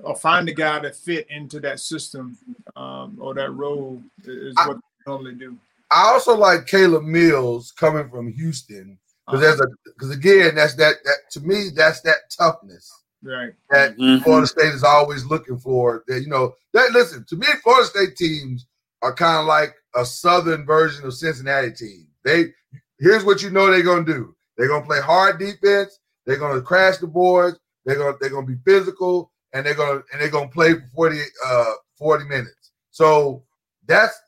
[0.01, 2.39] or find a guy that fit into that system
[2.77, 5.57] um, or that role is what I, they normally do.
[5.91, 10.97] I also like Caleb Mills coming from Houston because there's a because again that's that
[11.05, 14.23] that to me that's that toughness right that mm-hmm.
[14.23, 16.05] Florida State is always looking for.
[16.07, 18.67] That you know that listen to me, Florida State teams
[19.03, 22.07] are kind of like a southern version of Cincinnati team.
[22.25, 22.53] They
[22.99, 24.35] here's what you know they're gonna do.
[24.57, 25.99] They're gonna play hard defense.
[26.27, 27.59] They're gonna crash the boards.
[27.85, 31.21] They're gonna they're gonna be physical and they're gonna and they're gonna play for 40
[31.45, 32.73] uh 40 minutes.
[32.91, 33.45] So
[33.87, 34.19] that's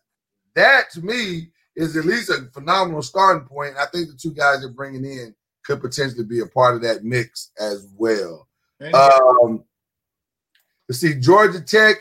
[0.55, 3.75] that to me is at least a phenomenal starting point.
[3.77, 7.05] I think the two guys they're bringing in could potentially be a part of that
[7.05, 8.49] mix as well.
[8.95, 9.65] Um,
[10.89, 11.97] let's see, Georgia Tech,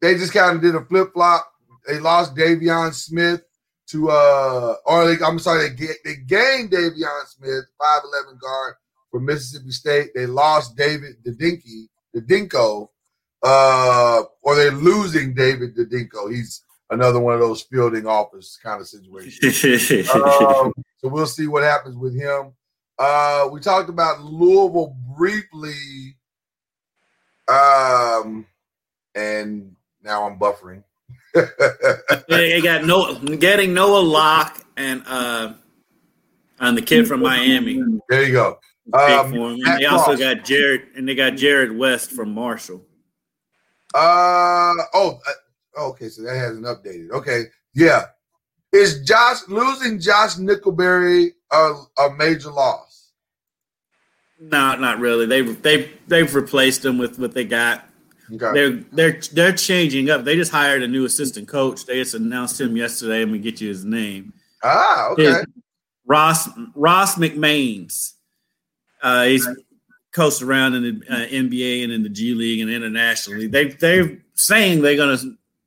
[0.00, 1.50] they just kind of did a flip flop.
[1.86, 3.42] They lost Deivon Smith
[3.88, 8.74] to uh, or they, I'm sorry, they they gained Deivon Smith, five eleven guard
[9.10, 10.10] from Mississippi State.
[10.14, 12.88] They lost David Dadinki, Dadinko,
[13.42, 16.32] uh, or they're losing David Dadinko.
[16.32, 20.10] He's another one of those fielding office kind of situations.
[20.14, 22.52] um, so we'll see what happens with him.
[22.98, 26.16] Uh, we talked about Louisville briefly,
[27.46, 28.46] um,
[29.14, 30.82] and now I'm buffering.
[32.28, 35.54] They got no getting Noah Locke and uh
[36.58, 37.82] and the kid from Miami.
[38.08, 38.58] There you go.
[38.92, 42.82] Um, and they also got Jarrod and they got Jarrod West from Marshall.
[43.94, 45.20] Uh oh,
[45.76, 46.08] uh, okay.
[46.08, 47.10] So that hasn't updated.
[47.10, 48.06] Okay, yeah.
[48.72, 53.12] Is Josh losing Josh Nickelberry a, a major loss?
[54.38, 55.26] No, not really.
[55.26, 57.88] They they they've replaced them with what they got.
[58.34, 58.52] Okay.
[58.52, 60.24] They're they're they're changing up.
[60.24, 61.86] They just hired a new assistant coach.
[61.86, 63.22] They just announced him yesterday.
[63.22, 64.32] I'm gonna get you his name.
[64.62, 65.24] Ah, okay.
[65.24, 65.46] His,
[66.06, 68.14] Ross Ross McMains.
[69.02, 69.46] Uh, he's
[70.12, 73.46] coached around in the uh, NBA and in the G League and internationally.
[73.46, 75.18] They they're saying they're gonna.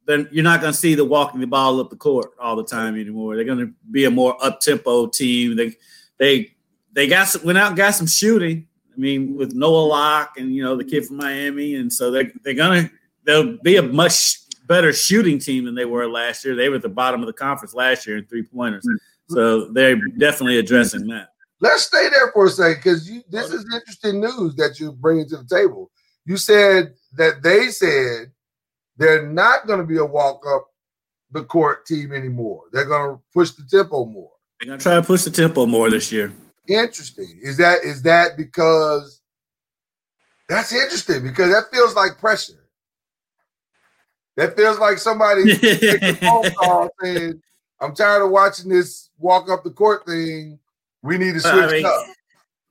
[0.06, 2.64] They're, you're not going to see the walking the ball up the court all the
[2.64, 3.36] time anymore.
[3.36, 5.56] They're going to be a more up tempo team.
[5.56, 5.76] They
[6.18, 6.56] they
[6.94, 8.68] they got some, went out and got some shooting.
[9.00, 12.30] I mean, with Noah Locke and you know the kid from Miami, and so they
[12.44, 12.92] they're gonna
[13.24, 16.54] they'll be a much better shooting team than they were last year.
[16.54, 18.86] They were at the bottom of the conference last year in three pointers,
[19.30, 21.30] so they're definitely addressing that.
[21.62, 25.38] Let's stay there for a second because this is interesting news that you're bringing to
[25.38, 25.92] the table.
[26.26, 28.34] You said that they said
[28.98, 30.68] they're not going to be a walk up
[31.32, 32.64] the court team anymore.
[32.74, 34.32] They're going to push the tempo more.
[34.60, 36.34] They're going to try to push the tempo more this year.
[36.70, 37.40] Interesting.
[37.42, 39.22] Is that is that because
[40.48, 42.54] that's interesting because that feels like pressure.
[44.38, 47.42] That feels like somebody making a phone call saying,
[47.82, 50.60] "I'm tired of watching this walk up the court thing.
[51.02, 52.06] We need to switch I mean, up."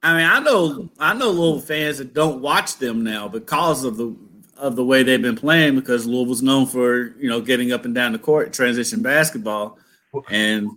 [0.04, 3.96] I mean, I know I know little fans that don't watch them now because of
[3.96, 4.14] the
[4.56, 7.96] of the way they've been playing because Louisville's known for you know getting up and
[7.96, 9.76] down the court, transition basketball,
[10.30, 10.68] and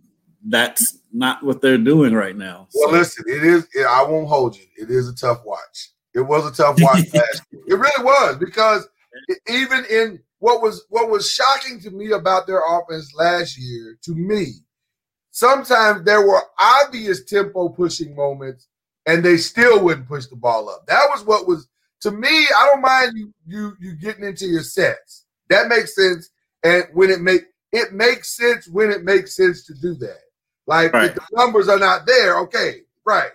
[0.48, 2.68] that's not what they're doing right now.
[2.70, 2.80] So.
[2.82, 3.68] Well, listen, it is.
[3.74, 4.66] It, I won't hold you.
[4.78, 5.92] It is a tough watch.
[6.14, 7.62] It was a tough watch last year.
[7.68, 8.88] It really was because
[9.28, 13.98] it, even in what was what was shocking to me about their offense last year,
[14.04, 14.54] to me,
[15.32, 18.68] sometimes there were obvious tempo pushing moments,
[19.06, 20.86] and they still wouldn't push the ball up.
[20.88, 21.68] That was what was
[22.02, 22.28] to me.
[22.28, 25.26] I don't mind you you you getting into your sets.
[25.50, 26.30] That makes sense,
[26.64, 30.20] and when it make it makes sense when it makes sense to do that.
[30.72, 31.10] Like right.
[31.10, 33.32] if the numbers are not there, okay, right.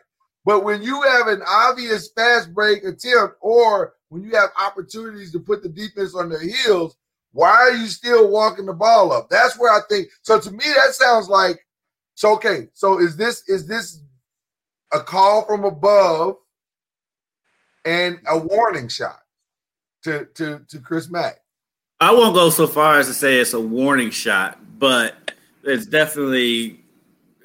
[0.47, 5.41] But when you have an obvious fast break attempt, or when you have opportunities to
[5.41, 6.97] put the defense on their heels,
[7.33, 9.29] why are you still walking the ball up?
[9.29, 10.09] That's where I think.
[10.23, 11.59] So to me, that sounds like
[12.15, 12.37] so.
[12.37, 14.01] Okay, so is this is this
[14.95, 16.37] a call from above
[17.85, 19.21] and a warning shot
[20.05, 21.37] to to to Chris Mack?
[22.01, 25.33] I won't go so far as to say it's a warning shot, but
[25.65, 26.81] it's definitely.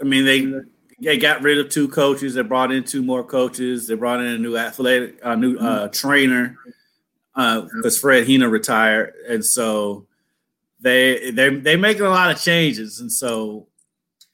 [0.01, 0.51] I mean, they
[0.99, 2.33] they got rid of two coaches.
[2.33, 3.87] They brought in two more coaches.
[3.87, 6.57] They brought in a new athletic, a new uh, trainer
[7.33, 10.07] because uh, Fred Hina retired, and so
[10.79, 13.67] they they they making a lot of changes, and so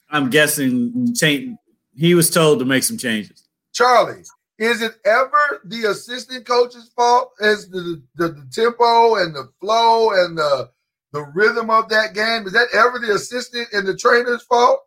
[0.10, 1.58] I'm guessing change.
[1.96, 3.48] He was told to make some changes.
[3.74, 4.24] Charlie,
[4.58, 10.12] is it ever the assistant coach's fault as the, the, the tempo and the flow
[10.12, 10.70] and the
[11.12, 12.46] the rhythm of that game?
[12.48, 14.82] Is that ever the assistant and the trainer's fault?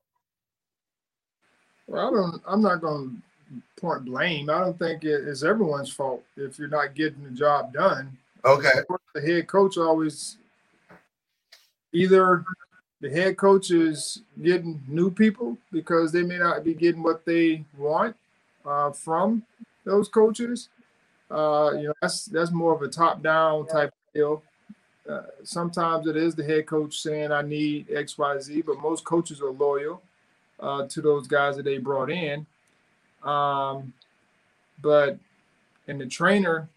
[1.90, 2.42] Well, I don't.
[2.46, 4.48] I'm not going to point blame.
[4.48, 8.16] I don't think it is everyone's fault if you're not getting the job done.
[8.44, 8.70] Okay.
[9.12, 10.37] The head coach always
[11.92, 12.44] either
[13.00, 17.64] the head coach is getting new people because they may not be getting what they
[17.76, 18.14] want
[18.64, 19.42] uh, from
[19.85, 20.68] those coaches.
[21.29, 24.44] Uh, you know, that's that's more of a top-down type deal.
[25.09, 29.05] Uh, sometimes it is the head coach saying, "I need X, Y, Z," but most
[29.05, 30.03] coaches are loyal
[30.60, 32.46] uh, to those guys that they brought in.
[33.22, 33.92] Um,
[34.82, 35.18] but
[35.88, 36.68] in the trainer,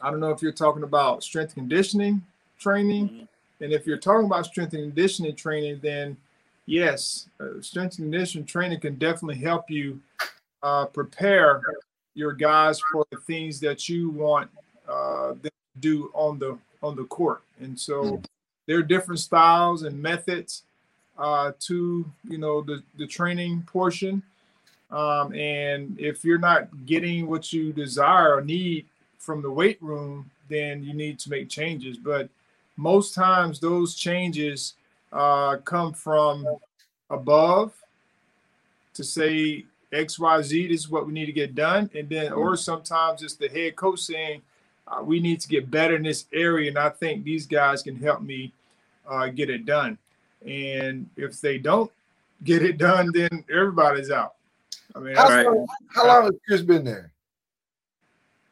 [0.00, 2.22] I don't know if you're talking about strength conditioning
[2.58, 3.64] training, mm-hmm.
[3.64, 6.16] and if you're talking about strength and conditioning training, then
[6.66, 10.00] yes, uh, strength and conditioning training can definitely help you
[10.62, 11.62] uh, prepare
[12.14, 14.50] your guys for the things that you want
[14.88, 17.42] uh, them to do on the on the court.
[17.60, 18.24] And so mm-hmm.
[18.66, 20.64] there are different styles and methods
[21.18, 24.22] uh, to you know the the training portion.
[24.90, 28.86] Um, and if you're not getting what you desire or need
[29.18, 31.96] from the weight room, then you need to make changes.
[31.96, 32.28] But
[32.76, 34.74] most times those changes
[35.12, 36.46] uh, come from
[37.08, 37.72] above
[38.94, 41.90] to say XYZ, this is what we need to get done.
[41.94, 42.56] And then, or mm-hmm.
[42.56, 44.42] sometimes it's the head coach saying,
[44.88, 46.68] uh, we need to get better in this area.
[46.68, 48.52] And I think these guys can help me
[49.08, 49.98] uh, get it done.
[50.46, 51.90] And if they don't
[52.44, 54.34] get it done, then everybody's out.
[54.94, 55.46] I mean, how, right.
[55.46, 57.12] long, how long has Chris been there?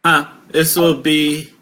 [0.05, 1.53] Uh, this will be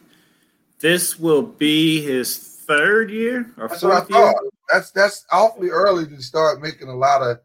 [0.80, 4.34] this will be his third year or That's fourth year.
[4.72, 7.38] That's that's awfully early to start making a lot of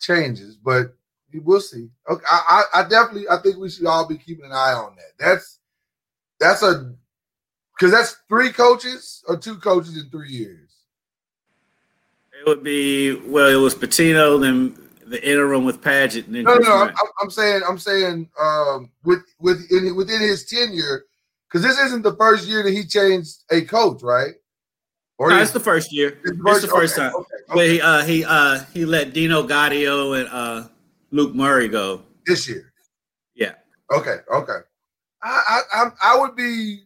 [0.00, 0.94] changes, but
[1.34, 1.90] we'll see.
[2.08, 4.96] Okay, I, I, I definitely I think we should all be keeping an eye on
[4.96, 5.12] that.
[5.18, 5.58] That's
[6.40, 6.94] that's a
[7.74, 10.65] because that's three coaches or two coaches in three years.
[12.46, 16.52] It would be well, it was Pitino, then the interim with Padgett, and then No,
[16.52, 16.74] no, Chris no.
[16.82, 16.90] I'm,
[17.20, 21.06] I'm- saying I'm saying um, with with in, within his tenure
[21.48, 24.34] because this isn't the first year that he changed a coach, right?
[25.18, 26.18] Or No, is- it's the first year.
[26.24, 27.14] it's It's the first okay, time.
[27.16, 30.68] okay, But he uh, he uh, he let Dino Gaudio and uh,
[31.10, 32.02] Luke Murray go.
[32.26, 32.72] this year.
[33.34, 33.54] Yeah.
[33.90, 34.58] Okay, okay.
[35.20, 36.84] I I I would be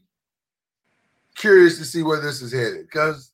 [1.36, 3.30] curious to see where this is headed because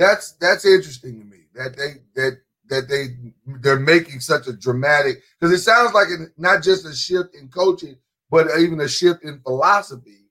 [0.00, 2.38] that's that's interesting to me that they that
[2.68, 3.16] that they
[3.60, 7.48] they're making such a dramatic because it sounds like it, not just a shift in
[7.48, 7.96] coaching
[8.30, 10.26] but even a shift in philosophy.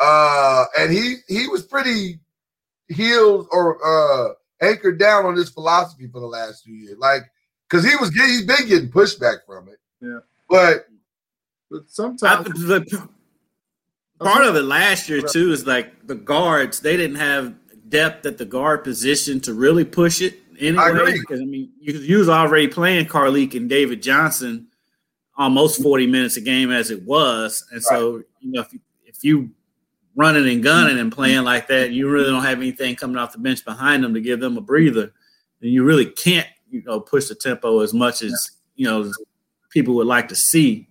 [0.00, 2.20] Uh, and he he was pretty
[2.88, 4.32] healed or uh
[4.62, 7.22] anchored down on this philosophy for the last few years, like
[7.68, 9.78] because he was getting, he's been getting pushback from it.
[10.00, 10.20] Yeah.
[10.48, 10.86] but
[11.70, 13.08] But I, sometimes the,
[14.20, 17.54] part of it last year too is like the guards; they didn't have
[17.88, 21.18] depth at the guard position to really push it anyway.
[21.18, 24.68] Because I mean, you, you was already playing Carlik and David Johnson
[25.36, 29.24] almost forty minutes a game as it was, and so you know if you, if
[29.24, 29.50] you
[30.16, 33.38] running and gunning and playing like that, you really don't have anything coming off the
[33.38, 35.12] bench behind them to give them a breather.
[35.60, 39.10] Then you really can't you know push the tempo as much as you know
[39.70, 40.88] people would like to see.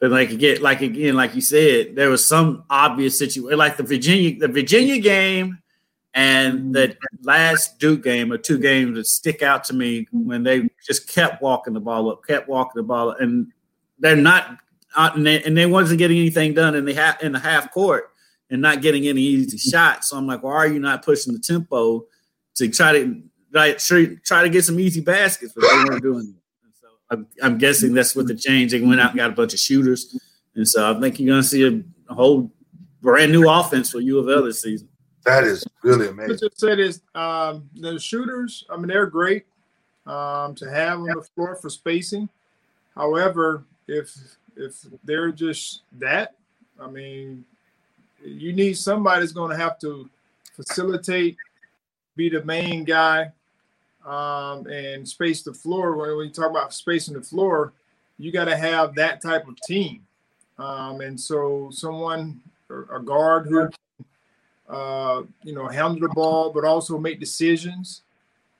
[0.00, 3.82] But like again, like again, like you said, there was some obvious situation, like the
[3.82, 5.58] Virginia, the Virginia game,
[6.18, 6.72] and mm-hmm.
[6.72, 10.26] the last Duke game or two games that stick out to me mm-hmm.
[10.26, 13.52] when they just kept walking the ball up, kept walking the ball, up, and
[14.00, 14.58] they're not,
[14.96, 17.70] uh, and they, and they wasn't getting anything done in the half in the half
[17.72, 18.10] court
[18.50, 19.70] and not getting any easy mm-hmm.
[19.70, 20.08] shots.
[20.08, 22.04] So I'm like, why are you not pushing the tempo
[22.56, 25.52] to try to like try, try to get some easy baskets?
[25.54, 26.64] But they weren't doing it.
[26.64, 28.72] And so I'm, I'm guessing that's what the change.
[28.72, 30.18] They went out and got a bunch of shooters,
[30.56, 32.50] and so I think you're going to see a, a whole
[33.00, 34.88] brand new offense for U of L this season.
[35.24, 36.38] That is really amazing.
[36.38, 38.64] just say this: um, the shooters.
[38.70, 39.46] I mean, they're great
[40.06, 42.28] um, to have on the floor for spacing.
[42.94, 44.16] However, if
[44.56, 46.34] if they're just that,
[46.80, 47.44] I mean,
[48.24, 50.08] you need somebody that's going to have to
[50.56, 51.36] facilitate,
[52.16, 53.30] be the main guy,
[54.04, 55.96] um, and space the floor.
[55.96, 57.72] When we talk about spacing the floor,
[58.18, 60.04] you got to have that type of team.
[60.58, 63.68] Um, and so, someone, a guard who
[64.68, 68.02] uh, you know, handle the ball, but also make decisions.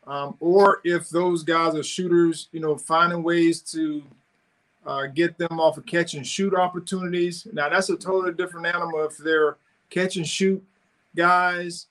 [0.07, 4.03] Um, or if those guys are shooters, you know, finding ways to
[4.87, 7.47] uh, get them off of catch and shoot opportunities.
[7.53, 9.59] Now that's a totally different animal if they're
[9.91, 10.65] catch and shoot
[11.15, 11.87] guys,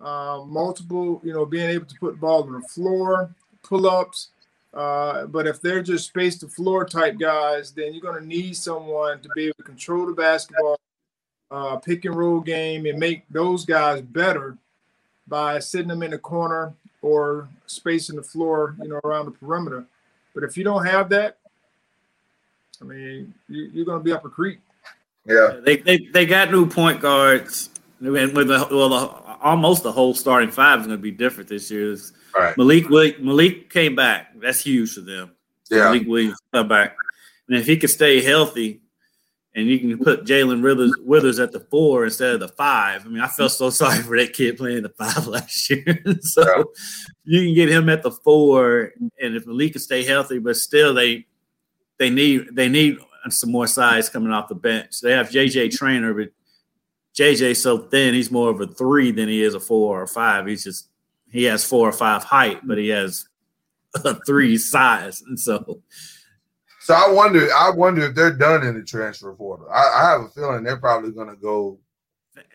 [0.00, 4.28] uh, multiple, you know, being able to put ball on the floor, pull ups.
[4.72, 8.56] Uh, but if they're just space to floor type guys, then you're going to need
[8.56, 10.78] someone to be able to control the basketball,
[11.50, 14.56] uh, pick and roll game and make those guys better
[15.26, 16.72] by sitting them in the corner
[17.02, 19.84] or spacing the floor, you know, around the perimeter.
[20.34, 21.38] But if you don't have that,
[22.80, 24.58] I mean, you, you're going to be up a creek.
[25.26, 27.68] Yeah, They they, they got new point guards.
[28.00, 31.48] and With the, well, the, almost the whole starting five is going to be different
[31.48, 31.94] this year.
[32.36, 32.56] right.
[32.56, 32.88] Malik
[33.20, 34.32] Malik came back.
[34.40, 35.32] That's huge for them.
[35.70, 36.96] Yeah, Malik Williams come back,
[37.48, 38.80] and if he could stay healthy,
[39.54, 40.62] and you can put Jae'Lyn
[41.04, 43.04] Withers, at the four instead of the five.
[43.04, 46.02] I mean, I felt so sorry for that kid playing the five last year.
[46.20, 46.62] so Yeah.
[47.24, 50.94] you can get him at the four, and if Malik can stay healthy, but still
[50.94, 51.26] they
[51.98, 52.98] they need they need
[53.28, 55.00] some more size coming off the bench.
[55.00, 56.30] They have JJ Traynor, but
[57.14, 60.46] JJ's so thin, he's more of a three than he is a four or five.
[60.46, 60.88] He's just
[61.30, 63.26] he has four or five height, but he has
[64.04, 65.82] a three size, and so
[66.80, 69.68] So I wonder, I wonder if they're done in the transfer portal.
[69.70, 71.78] I, I have a feeling they're probably going to go.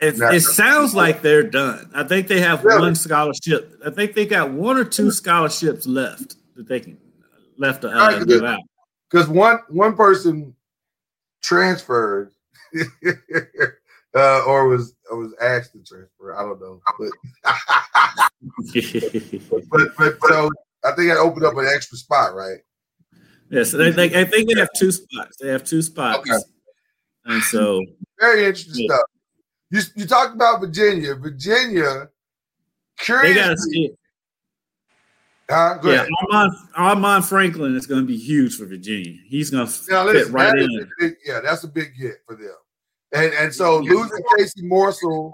[0.01, 1.91] It, it sounds like they're done.
[1.93, 2.81] I think they have Really?
[2.81, 3.79] one scholarship.
[3.85, 6.97] I think they got one or two scholarships left that they can
[7.57, 8.59] left to uh, give out.
[9.09, 10.55] because one one person
[11.41, 12.31] transferred
[14.15, 16.35] uh, or was or was asked to transfer.
[16.35, 17.11] I don't know, but
[19.69, 20.49] but but so
[20.83, 22.57] I think I opened up an extra spot, right?
[23.49, 25.37] Yes, they, they, I think they have two spots.
[25.39, 26.43] They have two spots, Okay.
[27.25, 27.83] and so
[28.19, 28.95] Very interesting Yeah.
[28.95, 29.09] stuff.
[29.71, 31.15] You you talked about Virginia.
[31.15, 32.09] Virginia,
[32.99, 33.67] they curious.
[35.49, 35.75] Huh?
[35.81, 36.09] Go Yeah, ahead.
[36.31, 39.13] Armaan, Armaan Franklin is going to be huge for Virginia.
[39.27, 40.89] He's going to Now, fit listen, right in.
[40.99, 42.55] big, yeah, that's a big hit for them.
[43.11, 45.31] And and so losing Casey Morsell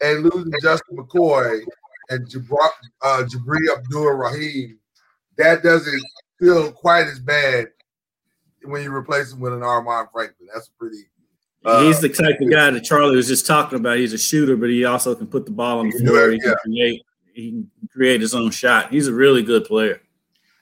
[0.00, 1.62] and losing Justin McKoy
[2.10, 2.68] and Jabra,
[3.02, 4.78] uh, Jabri Abdur-Rahim,
[5.38, 6.02] that doesn't
[6.38, 7.68] feel quite as bad
[8.64, 10.48] when you replace him with an Armaan Franklin.
[10.52, 11.08] That's pretty.
[11.64, 13.98] Uh, He's the type of guy that Charlie was just talking about.
[13.98, 16.30] He's a shooter, but he also can put the ball on the floor.
[16.30, 17.02] He can create.
[17.32, 18.90] He can create his own shot.
[18.90, 20.00] He's a really good player.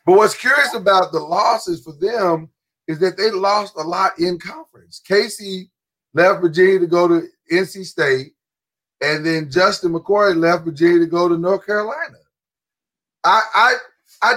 [0.04, 2.50] But what's curious about the losses for them
[2.86, 5.00] is that they lost a lot in conference.
[5.06, 5.70] Casey
[6.14, 8.34] left Virginia to go to NC State,
[9.00, 12.18] and then Justin McKoy left Virginia to go to North Carolina.
[13.24, 13.74] I, I,
[14.22, 14.34] I.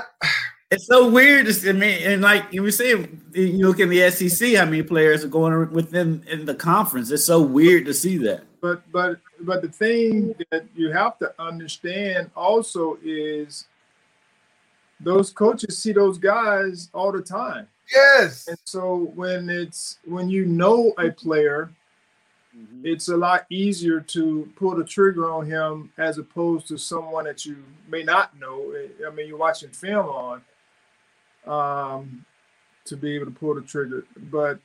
[0.72, 1.48] It's so weird.
[1.68, 5.24] I mean, and like you were saying, you look in the SEC, how many players
[5.24, 7.10] are going within in the conference.
[7.10, 8.44] It's so weird to see that.
[8.62, 13.66] But but but the thing that you have to understand also is
[15.00, 17.68] those coaches see those guys all the time.
[17.92, 18.48] Yes.
[18.48, 21.72] And so when it's when you know a player,
[22.56, 22.86] mm-hmm.
[22.86, 27.44] it's a lot easier to pull the trigger on him as opposed to someone that
[27.44, 27.58] you
[27.88, 28.72] may not know.
[29.08, 30.44] I mean, you're watching film on
[31.50, 32.26] um,
[32.86, 34.60] to be able to pull the trigger, but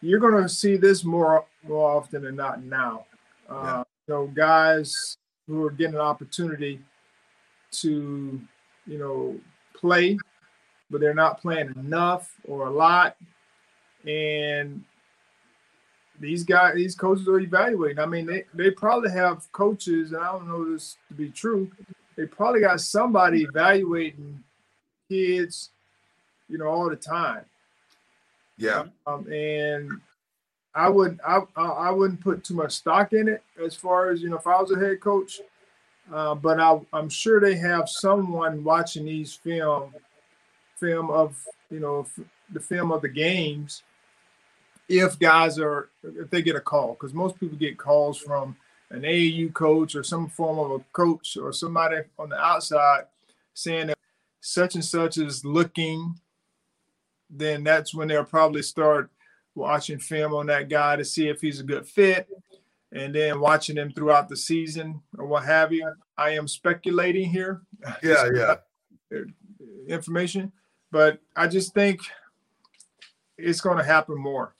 [0.00, 3.04] you're going to see this more more often than not now.
[3.48, 3.82] Uh, yeah.
[4.08, 6.80] You know, guys who are getting an opportunity
[7.72, 8.40] to
[8.86, 9.38] you know,
[9.74, 10.18] play,
[10.90, 13.16] but they're not playing enough or a lot.
[14.06, 14.82] And
[16.18, 17.98] these guys, these coaches are evaluating.
[17.98, 21.70] I mean, they, they probably have coaches, and I don't know this to be true.
[22.16, 24.42] They probably got somebody evaluating
[25.08, 25.70] kids,
[26.50, 27.44] you know, all the time.
[28.56, 28.84] Yeah.
[29.06, 30.00] Um, and
[30.74, 34.28] I would I I wouldn't put too much stock in it as far as you
[34.28, 35.40] know if I was a head coach.
[36.12, 39.94] Uh, but I, am sure they have someone watching these film,
[40.76, 41.36] film of
[41.70, 43.82] you know f- the film of the games.
[44.88, 48.56] If guys are, if they get a call, because most people get calls from
[48.90, 53.04] an AAU coach or some form of a coach or somebody on the outside
[53.54, 53.98] saying that
[54.40, 56.18] such and such is looking,
[57.30, 59.10] then that's when they'll probably start
[59.54, 62.28] watching film on that guy to see if he's a good fit
[62.92, 65.90] and then watching him throughout the season or what have you.
[66.16, 67.62] I am speculating here.
[68.02, 68.54] Yeah, yeah.
[69.88, 70.52] Information,
[70.92, 72.00] but I just think
[73.38, 74.54] it's going to happen more.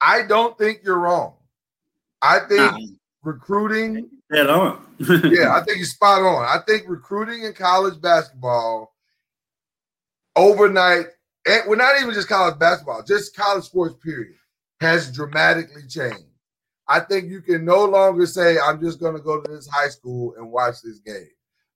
[0.00, 1.34] I don't think you're wrong.
[2.22, 4.08] I think recruiting.
[4.30, 4.86] Head on.
[5.00, 6.44] yeah, I think you're spot on.
[6.44, 8.94] I think recruiting in college basketball
[10.36, 11.06] overnight,
[11.46, 14.34] and we're not even just college basketball, just college sports, period,
[14.80, 16.24] has dramatically changed.
[16.88, 19.88] I think you can no longer say, I'm just going to go to this high
[19.88, 21.28] school and watch this game.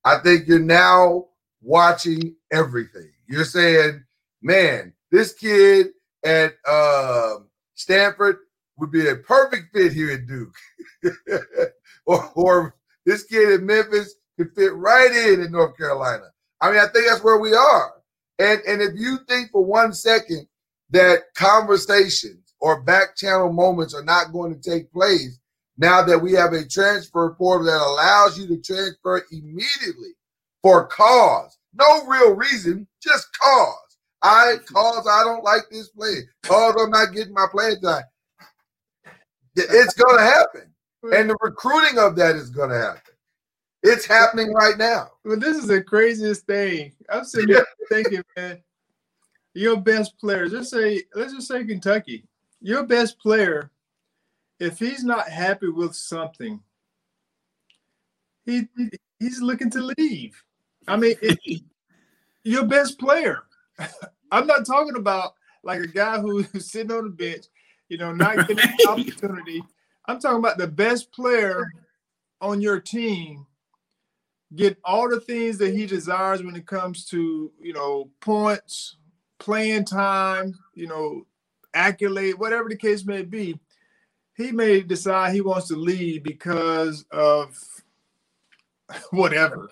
[0.04, 1.26] I think you're now
[1.62, 3.10] watching everything.
[3.26, 4.04] You're saying,
[4.42, 5.88] man, this kid
[6.24, 7.36] at uh,
[7.74, 8.38] Stanford
[8.76, 10.54] would be a perfect fit here at Duke.
[12.06, 12.74] or, or
[13.06, 16.24] this kid at Memphis could fit right in in North Carolina.
[16.60, 17.94] I mean, I think that's where we are.
[18.38, 20.46] And, and if you think for one second
[20.90, 25.38] that conversations or back channel moments are not going to take place
[25.76, 30.14] now that we have a transfer portal that allows you to transfer immediately
[30.62, 31.56] for cause.
[31.74, 33.74] No real reason, just cause.
[34.22, 36.16] I cause I don't like this play.
[36.42, 38.02] Cause I'm not getting my playing time.
[39.54, 40.72] It's gonna happen.
[41.14, 43.14] And the recruiting of that is gonna happen.
[43.82, 45.12] It's happening right now.
[45.24, 46.92] Well, this is the craziest thing.
[47.08, 48.60] I'm sitting here thinking, man,
[49.54, 52.24] your best players, let's say, let's just say Kentucky
[52.60, 53.70] your best player,
[54.58, 56.60] if he's not happy with something,
[58.44, 58.66] he
[59.18, 60.42] he's looking to leave.
[60.86, 61.62] I mean, it,
[62.42, 63.44] your best player.
[64.30, 67.46] I'm not talking about like a guy who's sitting on the bench,
[67.88, 69.62] you know, not getting an opportunity.
[70.06, 71.70] I'm talking about the best player
[72.40, 73.46] on your team
[74.54, 78.96] get all the things that he desires when it comes to, you know, points,
[79.38, 81.26] playing time, you know,
[81.74, 83.58] accolade, whatever the case may be,
[84.36, 87.58] he may decide he wants to leave because of
[89.10, 89.70] whatever.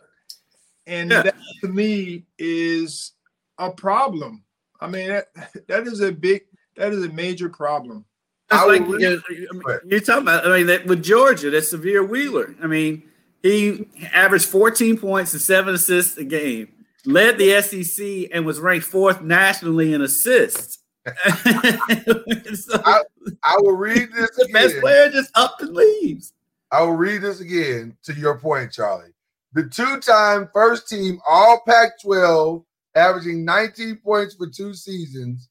[0.87, 1.22] And yeah.
[1.22, 3.12] that to me is
[3.59, 4.45] a problem.
[4.81, 5.29] I mean, that,
[5.68, 6.43] that is a big,
[6.77, 8.05] that is a major problem.
[8.51, 12.55] Like, you know, you're talking about, I mean, that with Georgia, that's Sahvir Wheeler.
[12.62, 13.03] I mean,
[13.47, 16.72] he averaged 14 points and seven assists a game,
[17.05, 20.78] led the SEC, and was ranked fourth nationally in assists.
[21.07, 23.03] so, I,
[23.44, 24.30] I, will read this.
[24.36, 24.53] The again.
[24.53, 26.32] best player just up and leaves.
[26.72, 29.12] I will read this again to your point, Charlie.
[29.53, 32.64] The two-time first team All Pac-12,
[32.97, 35.49] averaging 19 points for two seasons.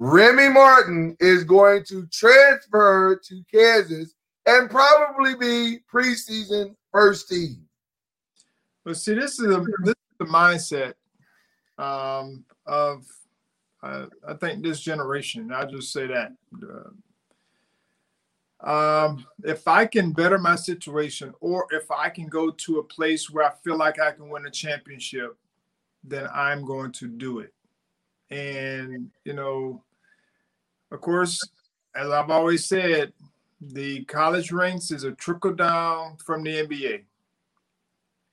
[0.00, 4.14] Remy Martin is going to transfer to Kansas
[4.46, 7.66] and probably be preseason first team.
[8.84, 10.94] But see, this is, a, this is the mindset
[11.76, 13.04] um, of
[13.82, 15.52] uh, I think this generation.
[15.52, 16.32] I'll just say that.
[16.62, 16.90] Uh,
[18.66, 23.28] um, if I can better my situation, or if I can go to a place
[23.28, 25.36] where I feel like I can win a championship,
[26.02, 27.52] then I'm going to do it.
[28.30, 29.82] And you know,
[30.90, 31.46] of course,
[31.94, 33.12] as I've always said,
[33.72, 37.04] the college ranks is a trickle down from the NBA.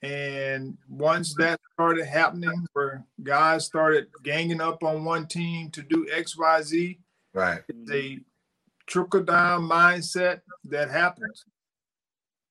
[0.04, 6.08] And once that started happening, where guys started ganging up on one team to do
[6.12, 7.00] X, Y, Z,
[7.34, 7.62] right?
[7.86, 8.20] The
[8.88, 11.46] trickle down mindset that happens.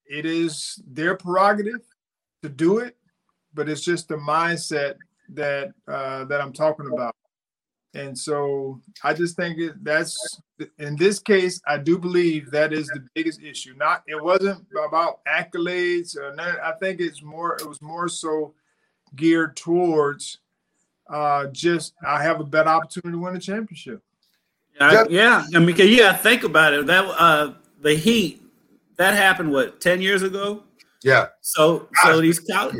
[0.06, 1.82] It is their prerogative
[2.42, 2.96] to do it,
[3.52, 4.94] but it's just the mindset
[5.30, 7.16] that uh, that I'm talking about.
[7.94, 10.16] And so I just think that's
[10.78, 13.74] in this case, I do believe that is the biggest issue.
[13.76, 16.56] Not it wasn't about accolades or none.
[16.62, 17.56] I think it's more.
[17.56, 18.54] It was more so
[19.16, 20.38] geared towards
[21.08, 24.02] uh, just I have a better opportunity to win a championship.
[24.78, 26.86] Uh, yeah, I mean, yeah, think about it.
[26.86, 28.42] That uh, the Heat
[28.96, 30.62] that happened what ten years ago.
[31.02, 31.28] Yeah.
[31.40, 32.76] So so these college,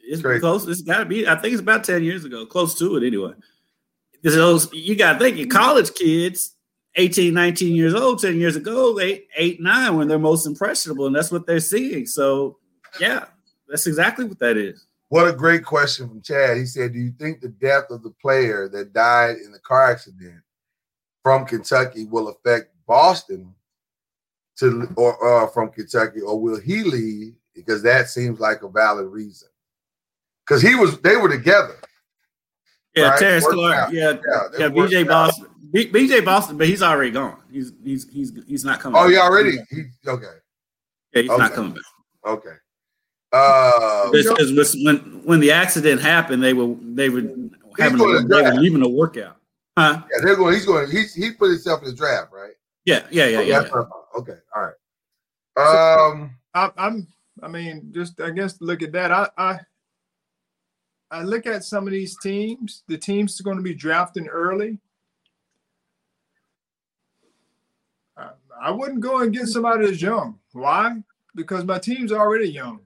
[0.00, 0.40] it's Great.
[0.40, 0.66] close.
[0.66, 1.28] It's got to be.
[1.28, 3.34] I think it's about ten years ago, close to it anyway.
[4.20, 6.54] Because those you got to think, your college kids
[6.96, 11.14] 18, 19 years old 10 years ago, they eight, nine when they're most impressionable, and
[11.14, 12.06] that's what they're seeing.
[12.06, 12.58] So,
[12.98, 13.26] yeah,
[13.68, 14.86] that's exactly what that is.
[15.08, 16.56] What a great question from Chad.
[16.56, 19.90] He said, Do you think the death of the player that died in the car
[19.90, 20.42] accident
[21.22, 23.54] from Kentucky will affect Boston
[24.58, 27.34] to or uh, from Kentucky, or will he leave?
[27.54, 29.48] Because that seems like a valid reason.
[30.46, 31.76] Because he was they were together.
[32.94, 33.18] Yeah, right?
[33.18, 33.92] Terrence Clarke.
[33.92, 35.46] Yeah, yeah, yeah BJ Boston.
[35.72, 37.36] B- BJ Boston, but he's already gone.
[37.50, 39.00] He's he's he's he's not coming.
[39.00, 39.58] Oh, he already.
[39.70, 40.26] He, okay.
[41.14, 41.38] Yeah, he's okay.
[41.38, 41.82] not coming back.
[42.26, 42.54] Okay.
[43.32, 47.22] Uh, because when when the accident happened, they were they were
[47.78, 49.36] having a, they were leaving a workout.
[49.78, 50.02] Huh?
[50.10, 50.54] Yeah, they're going.
[50.54, 50.90] He's going.
[50.90, 52.52] He's he put himself in the draft, right?
[52.84, 53.62] Yeah, yeah, yeah, yeah.
[53.62, 53.82] yeah.
[54.18, 56.10] Okay, all right.
[56.10, 57.06] Um, I, I'm.
[57.42, 59.12] I mean, just I guess look at that.
[59.12, 59.60] I I
[61.10, 62.84] I look at some of these teams.
[62.86, 64.78] The teams are going to be drafting early.
[68.60, 70.38] I wouldn't go and get somebody that's young.
[70.52, 71.02] Why?
[71.34, 72.80] Because my team's already young.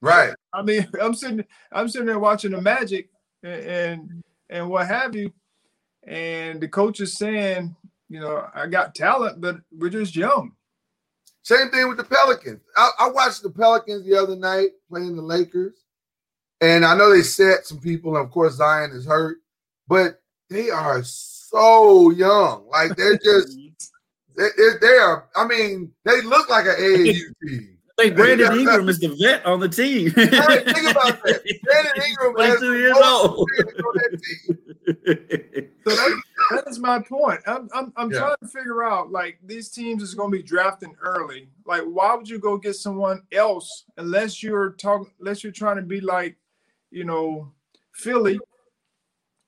[0.00, 0.34] Right.
[0.52, 3.10] I mean, I'm sitting, I'm sitting there watching the Magic
[3.42, 5.32] and, and and what have you,
[6.06, 7.76] and the coach is saying,
[8.08, 10.52] you know, I got talent, but we're just young.
[11.42, 12.60] Same thing with the Pelicans.
[12.76, 15.74] I, I watched the Pelicans the other night playing the Lakers,
[16.60, 19.38] and I know they set some people, and of course Zion is hurt,
[19.88, 22.66] but they are so young.
[22.68, 23.58] Like they're just
[24.36, 24.48] they,
[24.80, 25.28] they are.
[25.36, 27.76] I mean, they look like an AAU team.
[27.98, 30.12] Like Brandon Ingram is the vet on the team.
[30.16, 31.60] right, think about that.
[31.62, 33.46] Brandon Ingram is two years old.
[35.86, 37.40] so that, that is my point.
[37.46, 38.20] I'm I'm, I'm yeah.
[38.20, 41.50] trying to figure out like these teams is going to be drafting early.
[41.66, 45.82] Like, why would you go get someone else unless you're talking unless you're trying to
[45.82, 46.36] be like,
[46.90, 47.52] you know,
[47.92, 48.38] Philly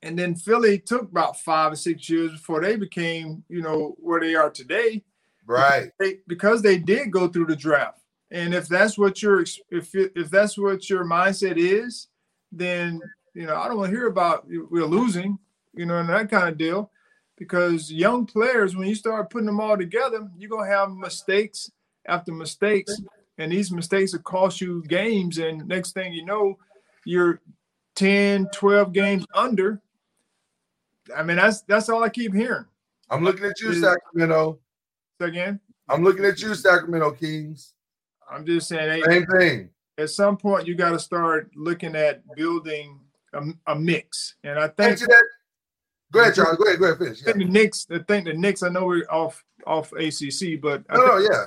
[0.03, 4.19] and then Philly took about five or six years before they became, you know, where
[4.19, 5.01] they are today.
[5.45, 5.91] Right.
[5.97, 8.01] Because they, because they did go through the draft.
[8.29, 12.07] And if that's what your if if that's what your mindset is,
[12.51, 12.99] then
[13.35, 15.37] you know I don't want to hear about we're losing,
[15.73, 16.89] you know, and that kind of deal.
[17.37, 21.69] Because young players, when you start putting them all together, you're gonna have mistakes
[22.07, 22.99] after mistakes,
[23.37, 25.37] and these mistakes will cost you games.
[25.37, 26.57] And next thing you know,
[27.05, 27.41] you're
[27.95, 29.81] 10, 12 games under
[31.15, 32.65] I mean, that's that's all I keep hearing.
[33.09, 34.59] I'm looking at you, Sacramento.
[35.19, 37.73] Again, I'm looking at you, Sacramento Kings.
[38.29, 39.69] I'm just saying, same thing.
[39.97, 42.99] At some point, you got to start looking at building
[43.33, 44.99] a, a mix, and I think.
[44.99, 45.23] That,
[46.11, 46.57] go ahead, Charles.
[46.57, 46.79] Go ahead.
[46.79, 46.97] Go ahead.
[46.97, 47.21] Finish.
[47.21, 47.29] Yeah.
[47.29, 47.87] I think the Knicks.
[47.91, 48.63] I think the Knicks.
[48.63, 51.45] I know we're off off ACC, but no, no, yeah.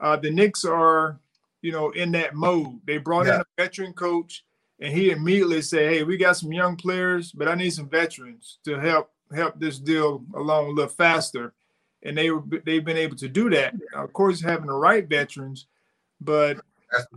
[0.00, 1.20] Uh, the Knicks are,
[1.60, 2.80] you know, in that mode.
[2.86, 3.36] They brought yeah.
[3.36, 4.44] in a veteran coach
[4.82, 8.58] and he immediately said, "Hey, we got some young players, but I need some veterans
[8.64, 11.54] to help help this deal along a little faster."
[12.02, 13.74] And they were they've been able to do that.
[13.94, 15.66] Of course, having the right veterans,
[16.20, 16.58] but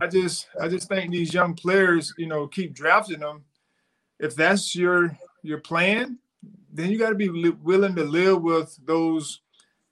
[0.00, 3.44] I just I just think these young players, you know, keep drafting them.
[4.20, 6.18] If that's your your plan,
[6.72, 9.40] then you got to be li- willing to live with those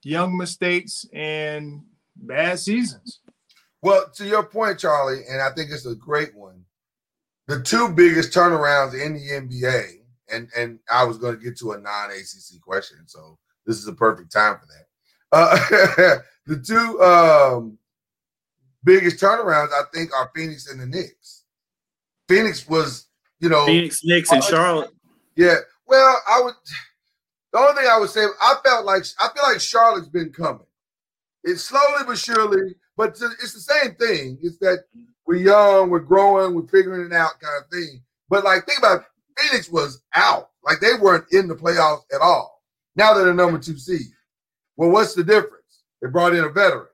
[0.01, 1.83] young mistakes and
[2.15, 3.19] bad seasons.
[3.81, 6.64] Well, to your point, Charlie, and I think it's a great one
[7.47, 9.83] the two biggest turnarounds in the NBA,
[10.31, 13.87] and and I was going to get to a non ACC question, so this is
[13.87, 14.85] a perfect time for that.
[15.31, 16.17] Uh,
[16.47, 17.77] the two um,
[18.83, 21.43] biggest turnarounds, I think, are Phoenix and the Knicks.
[22.27, 23.07] Phoenix was,
[23.39, 24.91] you know, Phoenix, Knicks, and Charlotte.
[25.35, 25.55] Yeah.
[25.87, 26.53] Well, I would.
[27.53, 30.65] The only thing I would say, I felt like I feel like Charlotte's been coming.
[31.43, 34.37] It's slowly but surely, but it's the same thing.
[34.41, 34.85] It's that
[35.25, 38.01] we're young, we're growing, we're figuring it out, kind of thing.
[38.29, 39.05] But like, think about it.
[39.37, 42.61] Phoenix was out, like they weren't in the playoffs at all.
[42.95, 44.07] Now they're the number two seed.
[44.77, 45.83] Well, what's the difference?
[46.01, 46.87] They brought in a veteran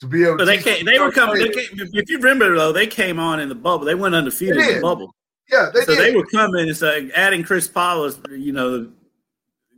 [0.00, 0.36] to be able.
[0.36, 0.84] But to they came.
[0.84, 1.38] They were coming.
[1.38, 3.84] They came, if you remember though, they came on in the bubble.
[3.84, 5.14] They went undefeated in the bubble.
[5.50, 5.98] Yeah, they so did.
[5.98, 6.68] they were coming.
[6.68, 8.90] It's like adding Chris Paul is, you know,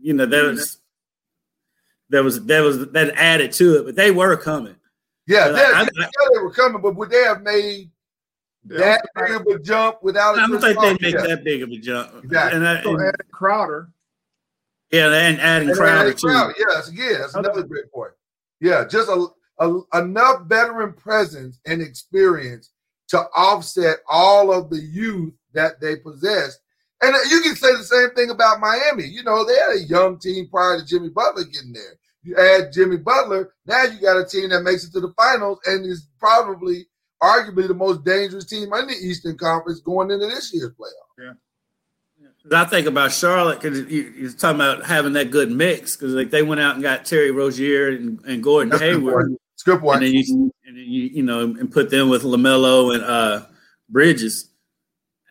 [0.01, 0.79] you know there was
[2.09, 4.77] there was there was that added to it, but they were coming.
[5.29, 5.91] Yeah, But they, I- I- they,
[6.35, 7.91] they were coming, but would they have made
[8.65, 10.37] that big of a jump without?
[10.39, 10.87] a I don't think Paul?
[10.87, 11.27] they make Yeah.
[11.27, 12.25] that big of a jump.
[12.25, 12.57] Exactly.
[12.57, 13.91] And, I- So and- add Crowder.
[14.91, 16.27] yeah, and adding And Crowder Eddie too.
[16.29, 18.13] Crowder, Yeah, that's again, that's another great point.
[18.61, 19.27] Yeah, just a,
[19.61, 22.71] a enough veteran presence and experience
[23.09, 26.59] to offset all of the youth that they possessed.
[27.01, 29.05] And you can say the same thing about Miami.
[29.05, 31.95] You know, they had a young team prior to Jimmy Butler getting there.
[32.29, 35.61] You add Jimmy Butler, now you got a team that makes it to the finals
[35.65, 36.87] and is probably,
[37.23, 41.09] arguably, the most dangerous team in the Eastern Conference going into this year's playoff.
[41.19, 41.33] Yeah.
[42.53, 46.31] I think about Charlotte because you, you're talking about having that good mix because like
[46.31, 49.97] they went out and got Terry Rozier and, and Gordon That's Hayward, good point.
[49.97, 53.47] and then you and then you you know and put them with Lamelo and uh,
[53.89, 54.51] Bridges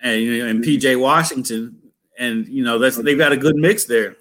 [0.02, 1.78] and you know, and PJ Washington,
[2.20, 4.16] and you know that's they've got a good mix there.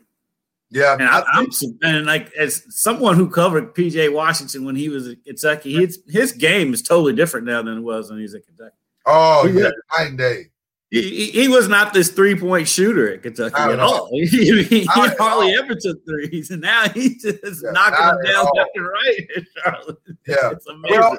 [0.76, 4.88] Yeah, And I, I'm su- and like as someone who covered PJ Washington when he
[4.88, 8.22] was at Kentucky, his his game is totally different now than it was when he
[8.22, 8.76] was at Kentucky.
[9.06, 10.44] oh, oh yeah, night and day.
[10.90, 14.08] He, he- he was not this three point shooter at Kentucky Not at at all.
[14.12, 15.64] He, he Not hardly all.
[15.64, 18.52] ever took threes, and now he's just Yeah, knocking them down all.
[18.56, 19.96] left and right in Charlotte.
[20.28, 20.50] Yeah.
[20.52, 21.00] It's amazing.
[21.00, 21.18] Well,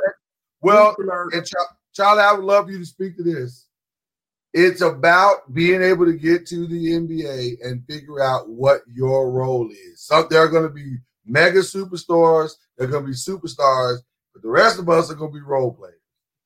[0.62, 0.95] well,
[1.34, 1.45] and
[1.93, 3.66] Charlie, I would love you to speak to this.
[4.54, 9.70] It's about being able to get to the NBA and figure out what your role
[9.70, 10.02] is.
[10.02, 13.98] So there are going to be mega superstars, there are going to be superstars,
[14.34, 15.95] but the rest of us are going to be role players.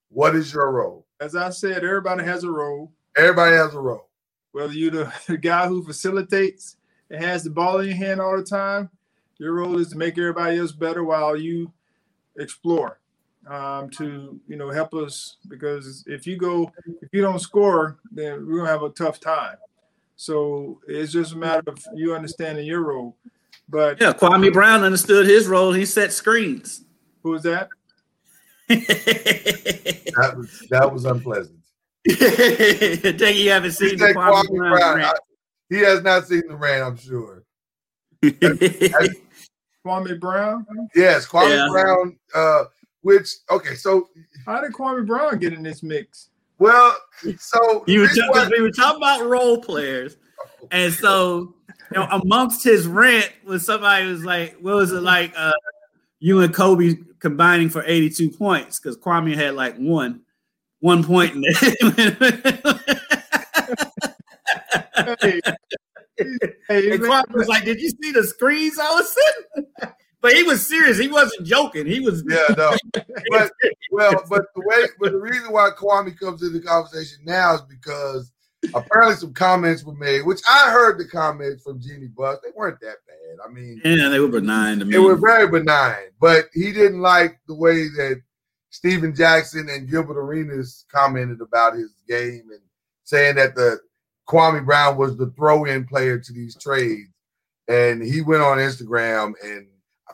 [0.09, 1.05] What is your role?
[1.19, 2.91] As I said, everybody has a role.
[3.15, 4.09] Everybody has a role.
[4.51, 6.77] Whether you're the, the guy who facilitates
[7.09, 8.89] and has the ball in your hand all the time,
[9.37, 11.71] your role is to make everybody else better while you
[12.37, 13.00] explore
[13.47, 16.71] um, to you know help us because if you go
[17.01, 19.57] if you don't score then we're gonna have a tough time
[20.15, 23.15] so it's just a matter of you understanding your role
[23.69, 25.71] but yeah, Kwame Brown understood his role.
[25.71, 26.83] He set screens.
[27.23, 27.69] who is that
[28.67, 31.57] That was that was unpleasant.
[32.09, 32.13] I
[33.17, 34.77] think you haven't He seen the Kwame, Kwame Brown.
[34.97, 35.01] Brown.
[35.01, 35.13] I-
[35.69, 37.43] he has not seen the rain, I'm sure.
[39.85, 40.65] Kwame Brown
[40.95, 41.67] Yes, Kwame Yeah.
[41.71, 42.17] Brown.
[42.35, 42.63] Uh,
[43.01, 44.09] which okay, so
[44.45, 46.29] how did Kwame Brown get in this mix
[46.61, 46.95] well,
[47.39, 50.17] so You were talking, was- we were talking about role players,
[50.69, 51.55] and so
[51.91, 55.33] you know, amongst his rant was somebody was like, "What was it like?
[55.35, 55.53] Uh,
[56.19, 60.21] you and Kobe combining for eighty-two points because Kwame had like one,
[60.81, 61.57] one point in it."
[65.19, 65.41] hey,
[66.67, 69.71] hey, and Kwame was like, "Did you see the screens I was sitting?"
[70.21, 70.97] But he was serious.
[70.97, 71.87] He wasn't joking.
[71.87, 72.23] He was.
[72.27, 72.75] yeah, no.
[73.29, 73.51] But
[73.91, 77.61] well, but the way, but the reason why Kwame comes into the conversation now is
[77.61, 78.31] because
[78.73, 82.39] apparently some comments were made, which I heard the comments from Jeannie Buss.
[82.43, 83.45] They weren't that bad.
[83.45, 84.95] I mean, yeah, they were benign to me.
[84.95, 88.21] It was very benign, but he didn't like the way that
[88.69, 92.61] Stephen Jackson and Gilbert Arenas commented about his game and
[93.03, 93.79] saying that the
[94.27, 97.09] Kwame Brown was the throw-in player to these trades.
[97.67, 99.67] And he went on Instagram and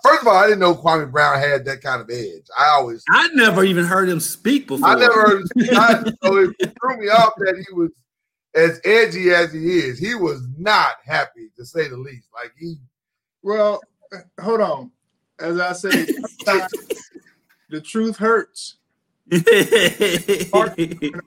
[0.03, 2.45] first of all, I didn't know Kwame Brown had that kind of edge.
[2.57, 4.87] I always I never even heard him speak before.
[4.87, 5.73] I never heard him speak.
[5.73, 7.91] I, so it, it threw me off that he was
[8.55, 9.99] as edgy as he is.
[9.99, 12.27] He was not happy to say the least.
[12.33, 12.75] Like he
[13.43, 13.81] well
[14.41, 14.91] hold on
[15.39, 15.89] as I say
[17.69, 18.77] the truth hurts
[19.27, 19.43] When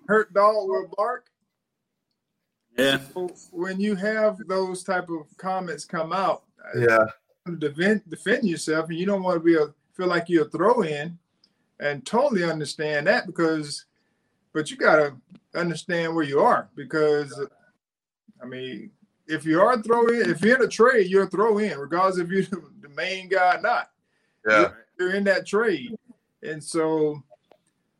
[0.08, 1.30] hurt dog will bark
[2.80, 3.00] yeah.
[3.12, 6.44] So when you have those type of comments come out,
[6.76, 7.04] yeah.
[7.46, 10.50] To defend defend yourself, and you don't want to be a feel like you're a
[10.50, 11.18] throw in,
[11.80, 13.86] and totally understand that because,
[14.52, 15.14] but you gotta
[15.54, 17.38] understand where you are because,
[18.42, 18.90] I mean,
[19.26, 22.18] if you are throw in, if you're in a trade, you're a throw in, regardless
[22.18, 22.42] if you're
[22.80, 23.90] the main guy or not.
[24.48, 24.70] Yeah.
[24.98, 25.96] You're in that trade,
[26.42, 27.22] and so.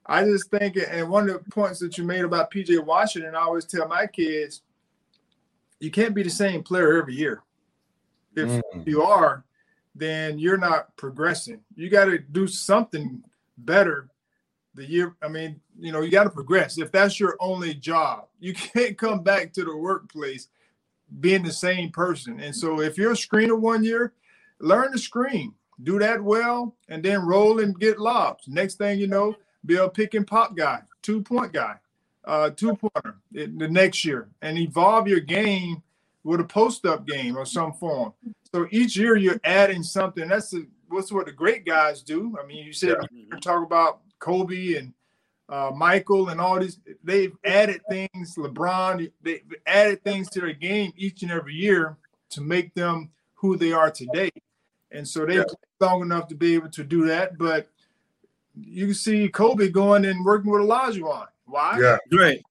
[0.07, 3.43] I just think, and one of the points that you made about PJ Washington, I
[3.43, 4.63] always tell my kids,
[5.79, 7.45] you can't be the same player every year.
[8.37, 8.87] If Mm.
[8.87, 9.45] you are,
[9.95, 11.61] then you're not progressing.
[11.75, 13.23] You got to do something
[13.59, 14.09] better
[14.75, 15.17] the year.
[15.21, 16.79] I mean, you know, you got to progress.
[16.79, 20.49] If that's your only job, you can't come back to the workplace
[21.21, 22.39] being the same person.
[22.41, 24.13] And so if you're a screener one year,
[24.61, 28.47] learn to screen, do that well, and then roll and get lobs.
[28.47, 29.35] Next thing you know,
[29.67, 31.77] be a pick and pop guy, two point guy,
[32.25, 35.83] uh, two pointer the next year, and evolve your game
[36.25, 38.13] with a post up game or some form.
[38.53, 40.29] So each year you're adding something.
[40.29, 42.37] That's the, what's what the great guys do.
[42.43, 43.07] I mean, you said yeah.
[43.33, 44.93] you talk about Kobe and
[45.49, 46.79] uh, Michael and all these.
[47.03, 48.37] They've added things.
[48.37, 51.97] LeBron, they've added things to their game each and every year
[52.31, 54.31] to make them who they are today.
[54.93, 55.45] And so they've yeah.
[55.81, 57.39] long enough to be able to do that.
[57.39, 57.69] But
[58.55, 61.27] you see Kobe going and working with Olajuwon.
[61.47, 61.79] Why?
[61.81, 62.43] Yeah, great.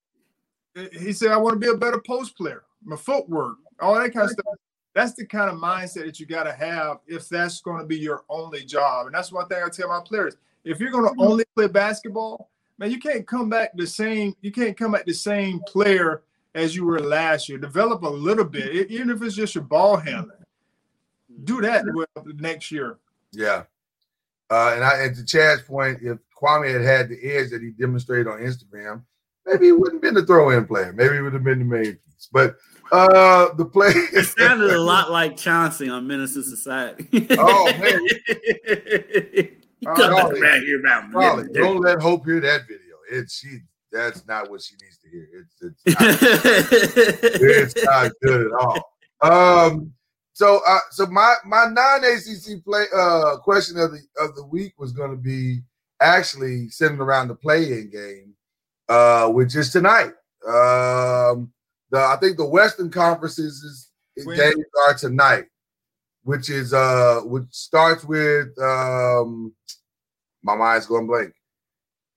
[0.93, 2.63] He said, "I want to be a better post player.
[2.83, 4.55] My footwork, all that kind of stuff."
[4.95, 7.97] That's the kind of mindset that you got to have if that's going to be
[7.97, 9.05] your only job.
[9.05, 12.49] And that's one thing I tell my players: if you're going to only play basketball,
[12.77, 14.35] man, you can't come back the same.
[14.41, 16.23] You can't come back the same player
[16.55, 17.57] as you were last year.
[17.57, 20.37] Develop a little bit, even if it's just your ball handling.
[21.43, 21.85] Do that
[22.39, 22.97] next year.
[23.31, 23.63] Yeah.
[24.49, 27.69] Uh, and I, and to Chad's point, if Kwame had had the edge that he
[27.69, 29.03] demonstrated on Instagram,
[29.49, 30.93] maybe he wouldn't have been the throw-in player.
[30.93, 32.29] Maybe he would have been the main piece.
[32.31, 32.55] But
[32.91, 37.27] uh, the play it sounded a lot like Chauncey on Menace II Society.
[37.37, 37.99] oh man,
[39.87, 41.53] uh, around here about.
[41.53, 42.95] Don't let Hope hear that video.
[43.11, 43.59] It's she.
[43.91, 45.27] That's not what she needs to hear.
[45.33, 46.17] It's it's not,
[47.41, 48.83] it's not good at all.
[49.21, 49.93] Um,
[50.33, 54.73] so, uh, so my my non ACC play uh question of the of the week
[54.77, 55.61] was going to be
[56.01, 58.33] actually sitting around the play-in game,
[58.89, 60.11] uh, which is tonight.
[60.45, 61.51] Um,
[61.91, 65.45] the I think the Western Conferences games are tonight,
[66.23, 69.53] which is uh which starts with um
[70.43, 71.33] my mind's going blank.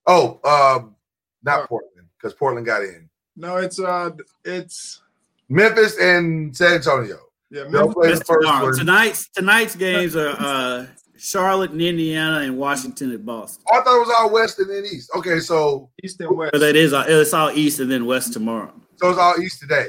[0.05, 0.95] Oh, um,
[1.43, 3.09] not Portland because Portland got in.
[3.35, 4.11] No, it's uh
[4.43, 5.01] it's
[5.49, 7.19] Memphis and San Antonio.
[7.49, 8.73] Yeah, Memphis tomorrow.
[8.73, 10.85] Tonight's tonight's games are uh,
[11.23, 13.63] Charlotte and Indiana and Washington and Boston.
[13.71, 15.09] I thought it was all West and then East.
[15.15, 16.51] Okay, so East and West.
[16.51, 18.73] But that is it's all East and then West tomorrow.
[18.97, 19.87] So it's all East today.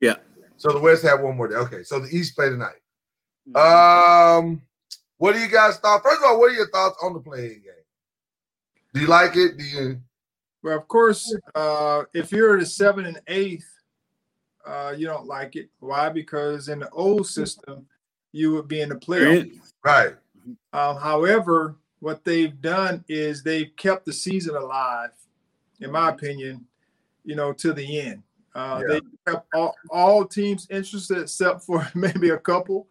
[0.00, 0.16] Yeah.
[0.56, 1.56] So the West have one more day.
[1.56, 2.76] Okay, so the East play tonight.
[3.48, 4.38] Mm-hmm.
[4.46, 4.62] Um,
[5.18, 6.02] what do you guys thought?
[6.02, 7.72] First of all, what are your thoughts on the play-in game?
[8.94, 9.58] Do you like it?
[9.58, 10.00] Do you?
[10.62, 13.66] Well, of course, uh, if you're the seven and eighth
[14.64, 15.68] uh, you don't like it.
[15.80, 16.08] Why?
[16.08, 17.86] Because in the old system,
[18.32, 19.50] you would be in the playoff.
[19.84, 20.14] Right.
[20.72, 25.10] Um, however, what they've done is they've kept the season alive,
[25.80, 26.66] in my opinion,
[27.24, 28.22] you know, to the end.
[28.54, 28.94] Uh, yeah.
[28.94, 29.00] They
[29.32, 32.88] kept all, all, teams interested except for maybe a couple,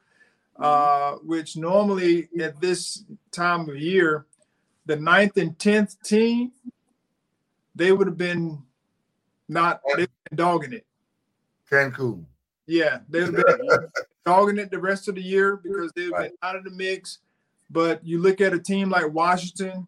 [0.57, 4.25] uh, which normally at this time of year,
[4.85, 6.51] the ninth and tenth team,
[7.75, 8.61] they would have been
[9.47, 10.85] not been dogging it.
[11.69, 12.23] Cancun.
[12.67, 13.43] Yeah, they've been
[14.25, 16.29] dogging it the rest of the year because they've right.
[16.29, 17.19] been out of the mix.
[17.69, 19.87] But you look at a team like Washington,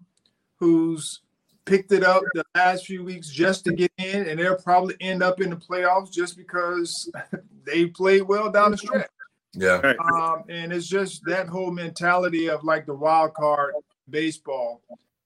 [0.58, 1.22] who's
[1.66, 5.24] picked it up the last few weeks just to get in, and they'll probably end
[5.24, 7.12] up in the playoffs just because
[7.66, 9.08] they played well down the stretch.
[9.54, 9.94] Yeah.
[10.14, 13.74] Um, and it's just that whole mentality of like the wild card
[14.10, 14.82] baseball,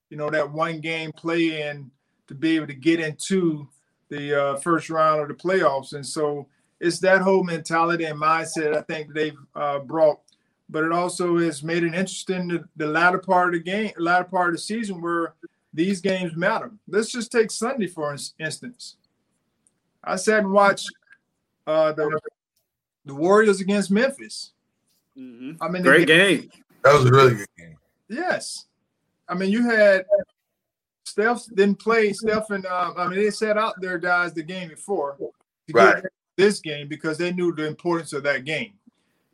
[0.10, 1.92] you know, that one game play in
[2.28, 3.68] to be able to get into
[4.10, 5.94] the uh, first round of the playoffs.
[5.94, 6.48] And so
[6.80, 10.20] it's that whole mentality and mindset I think they've uh, brought.
[10.70, 14.24] But it also has made it interesting the, the latter part of the game, latter
[14.24, 15.34] part of the season where
[15.74, 16.72] these games matter.
[16.88, 18.96] Let's just take Sunday for instance.
[20.04, 20.90] I sat and watched
[21.68, 22.20] uh, the
[23.06, 24.54] the Warriors against Memphis.
[25.18, 25.62] Mm-hmm.
[25.62, 26.50] I mean, great game.
[26.84, 27.78] That was a really good game.
[28.10, 28.66] Yes,
[29.28, 30.06] I mean you had
[31.04, 32.14] Steph didn't play.
[32.14, 36.04] Steph and uh, I mean they sat out their guys the game before to right.
[36.04, 38.74] get this game because they knew the importance of that game.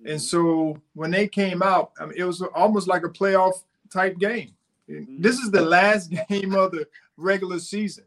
[0.06, 4.18] And so when they came out, I mean, it was almost like a playoff type
[4.18, 4.54] game.
[4.88, 6.88] This is the last game of the
[7.18, 8.06] regular season.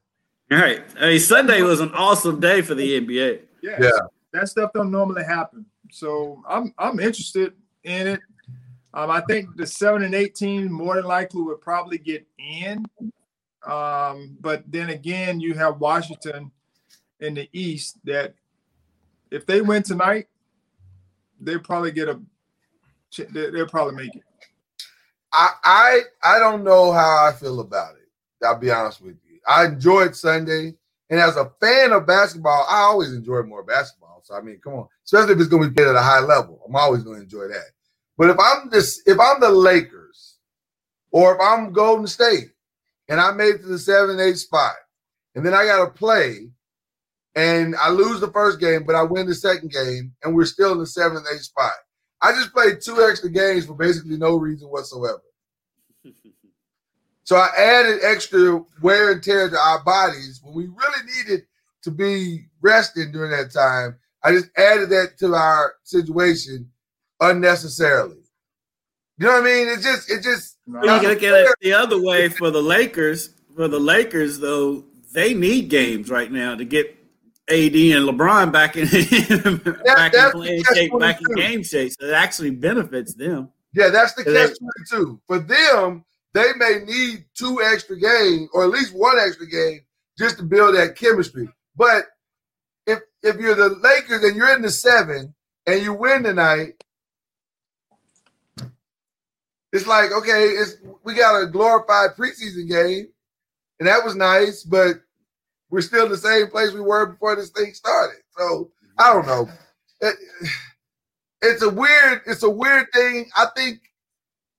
[0.51, 0.83] All right.
[0.99, 3.41] I mean, Sunday was an awesome day for the NBA.
[3.63, 3.77] Yeah.
[3.81, 3.91] yeah.
[4.33, 5.65] That stuff don't normally happen.
[5.91, 7.53] So I'm I'm interested
[7.85, 8.21] in it.
[8.93, 12.85] Um, I think the seven and eight team more than likely would probably get in.
[13.67, 16.51] Um, but then again, you have Washington
[17.21, 18.35] in the East that
[19.31, 20.29] if they win tonight,
[21.45, 22.21] they'll probably get a
[23.33, 24.23] they'll probably make it.
[25.33, 28.45] I, I I don't know how I feel about it.
[28.45, 29.39] I'll be honest with you.
[29.47, 30.75] I enjoyed Sunday,
[31.11, 34.21] and as a fan of basketball, I always enjoy more basketball.
[34.25, 36.21] So I mean, come on, especially if it's going to be played at a high
[36.21, 37.71] level, I'm always going to enjoy that.
[38.17, 40.37] But if I'm this, if I'm the Lakers,
[41.11, 42.51] or if I'm Golden State,
[43.09, 44.75] and I made it to the seven, eight spot,
[45.35, 46.49] and then I got to play,
[47.35, 50.73] and I lose the first game, but I win the second game, and we're still
[50.73, 51.73] in the seven, eight spot.
[52.23, 55.23] I just played two extra games for basically no reason whatsoever.
[57.25, 61.47] so I added extra wear and tear to our bodies when we really needed
[61.83, 63.97] to be resting during that time.
[64.23, 66.71] I just added that to our situation
[67.21, 68.17] unnecessarily.
[69.19, 69.69] You know what I mean?
[69.69, 70.57] It just, it just.
[70.67, 73.31] You look at it the other way for the Lakers.
[73.55, 77.04] For the Lakers, though, they need games right now to get
[77.49, 78.87] AD and LeBron back in
[79.85, 81.93] back in playing shape, back in game shape.
[81.93, 83.51] So it actually benefits them.
[83.75, 85.21] Yeah, that's the catch twenty two.
[85.27, 89.81] For them, they may need two extra games or at least one extra game
[90.19, 91.49] just to build that chemistry.
[91.77, 92.05] But
[92.87, 95.35] if if you're the Lakers and you're in the seven
[95.67, 96.83] and you win tonight,
[99.73, 103.09] it's like okay, it's we got a glorified preseason game,
[103.81, 105.03] and that was nice, but
[105.75, 108.21] we're still in the same place we were before this thing started.
[108.39, 109.49] So I don't know.
[110.01, 110.15] It,
[111.43, 113.29] it's a weird, it's a weird thing.
[113.37, 113.81] I think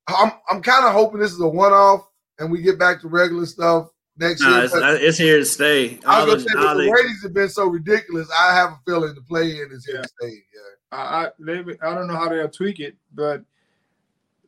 [0.08, 2.06] I'm I'm kind of hoping this is a one off
[2.38, 3.88] and we get back to regular stuff
[4.18, 4.64] next no, year.
[4.64, 5.98] It's, it's, here to stay.
[6.06, 8.28] I was gonna say the ratings have been so ridiculous.
[8.38, 10.02] I have a feeling the play in is here yeah.
[10.02, 10.32] to stay.
[10.54, 10.98] Yeah.
[10.98, 13.42] I they, I don't know how they'll tweak it, but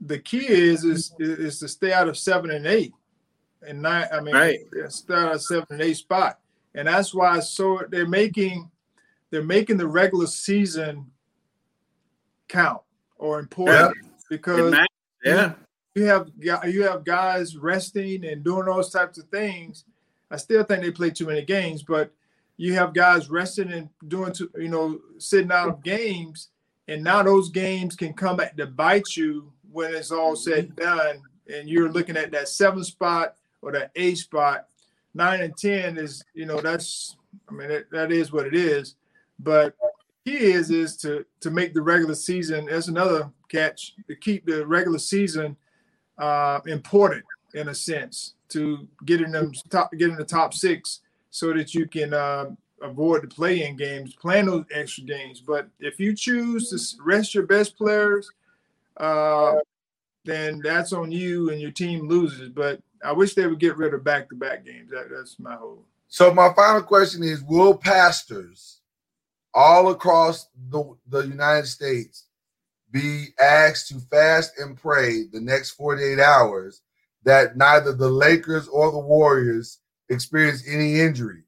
[0.03, 2.93] the key is is is to stay out of seven and eight
[3.67, 4.07] and nine.
[4.13, 4.61] I mean, right.
[4.89, 6.39] stay out of seven and eight spot
[6.79, 8.71] and that's why so they're making
[9.31, 11.07] they're making the regular season
[12.47, 12.81] count
[13.19, 14.27] or important yeah.
[14.31, 14.75] because
[15.25, 15.53] yeah
[15.99, 19.85] you have you have guys resting and doing those types of things.
[20.31, 22.13] I still think they play too many games, but
[22.57, 26.51] you have guys resting and doing to, you know sitting out of games,
[26.87, 30.77] and now those games can come back to bite you when it's all said and
[30.77, 31.23] done,
[31.53, 34.69] and you're looking at that seven spot or that eight spot
[35.15, 37.17] nine and ten is you know that's
[37.49, 38.97] I mean that, that is what it is.
[39.39, 39.75] But
[40.25, 42.67] key is is to to make the regular season.
[42.67, 45.57] That's another catch to keep the regular season
[46.19, 51.01] uh, important in a sense to getting them top get in the top six
[51.31, 52.47] so that you can uh,
[52.83, 55.41] avoid the play-in games, plan those extra games.
[55.41, 58.31] But if you choose to rest your best players,
[58.97, 59.57] uh,
[60.25, 62.49] then that's on you and your team loses.
[62.49, 64.91] But I wish they would get rid of back to back games.
[64.91, 65.85] That, that's my whole.
[66.09, 68.81] So my final question is: Will pastors
[69.55, 72.27] all across the, the United States
[72.91, 76.83] be asked to fast and pray the next 48 hours
[77.25, 79.79] that neither the Lakers or the Warriors
[80.09, 81.45] experience any injuries?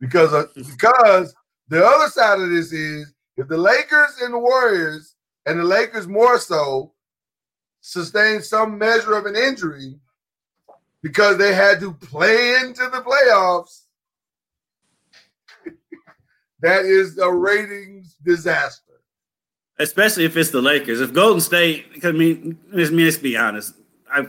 [0.00, 1.34] Because of, because
[1.68, 5.14] the other side of this is if the Lakers and the Warriors
[5.46, 6.92] and the Lakers more so
[7.80, 9.98] sustain some measure of an injury,
[11.02, 13.84] because they had to play into the playoffs.
[16.60, 18.82] that is a ratings disaster.
[19.78, 21.00] Especially if it's the Lakers.
[21.00, 23.74] If Golden State, I mean, let's, let's be honest.
[24.10, 24.26] I,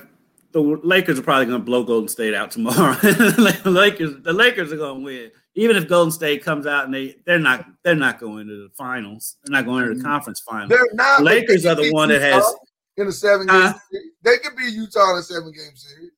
[0.51, 2.93] the Lakers are probably going to blow Golden State out tomorrow.
[3.01, 5.32] the Lakers, the Lakers are going to win.
[5.55, 8.70] Even if Golden State comes out and they they're not they're not going to the
[8.78, 9.36] finals.
[9.43, 10.05] They're not going to the mm-hmm.
[10.05, 10.70] conference finals.
[10.70, 11.20] They're not.
[11.20, 12.45] The Lakers are the one that has
[12.97, 13.55] in a seven game.
[13.55, 13.74] Uh,
[14.22, 16.11] they could be Utah in a seven game series.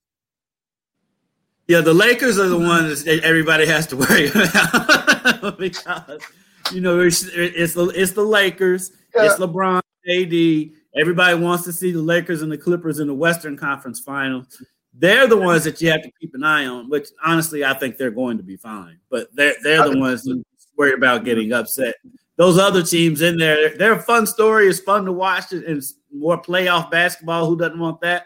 [1.72, 6.22] Yeah, the Lakers are the ones that everybody has to worry about because
[6.70, 9.28] you know it's it's the it's the Lakers, yeah.
[9.28, 10.76] it's LeBron, AD.
[11.00, 14.46] Everybody wants to see the Lakers and the Clippers in the Western Conference Final.
[14.94, 16.90] They're the ones that you have to keep an eye on.
[16.90, 19.00] Which honestly, I think they're going to be fine.
[19.10, 20.44] But they're they're the ones that
[20.76, 21.96] worry about getting upset.
[22.36, 24.68] Those other teams in there, they're a fun story.
[24.68, 25.82] It's fun to watch, and
[26.14, 27.48] more playoff basketball.
[27.48, 28.26] Who doesn't want that?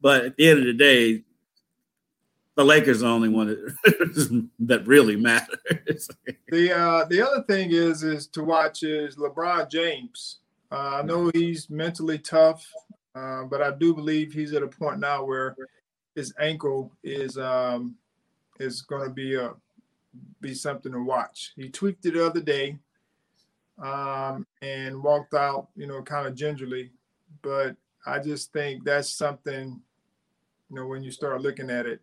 [0.00, 1.24] But at the end of the day,
[2.56, 3.74] the Lakers are the only one
[4.60, 6.08] that, really matters.
[6.48, 10.38] the uh, the other thing is is to watch is LeBron James.
[10.72, 12.66] Uh, I know he's mentally tough,
[13.14, 15.54] uh, but I do believe he's at a point now where
[16.14, 17.94] his ankle is um,
[18.58, 19.52] is going to be a
[20.40, 21.52] be something to watch.
[21.56, 22.78] He tweaked it the other day
[23.82, 26.90] um, and walked out, you know, kind of gingerly,
[27.42, 27.76] but
[28.06, 29.80] I just think that's something,
[30.70, 32.00] you know, when you start looking at it,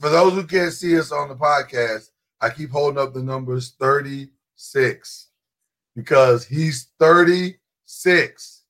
[0.00, 2.10] for those who can't see us on the podcast,
[2.40, 5.28] I keep holding up the numbers 36
[5.94, 8.62] because he's 36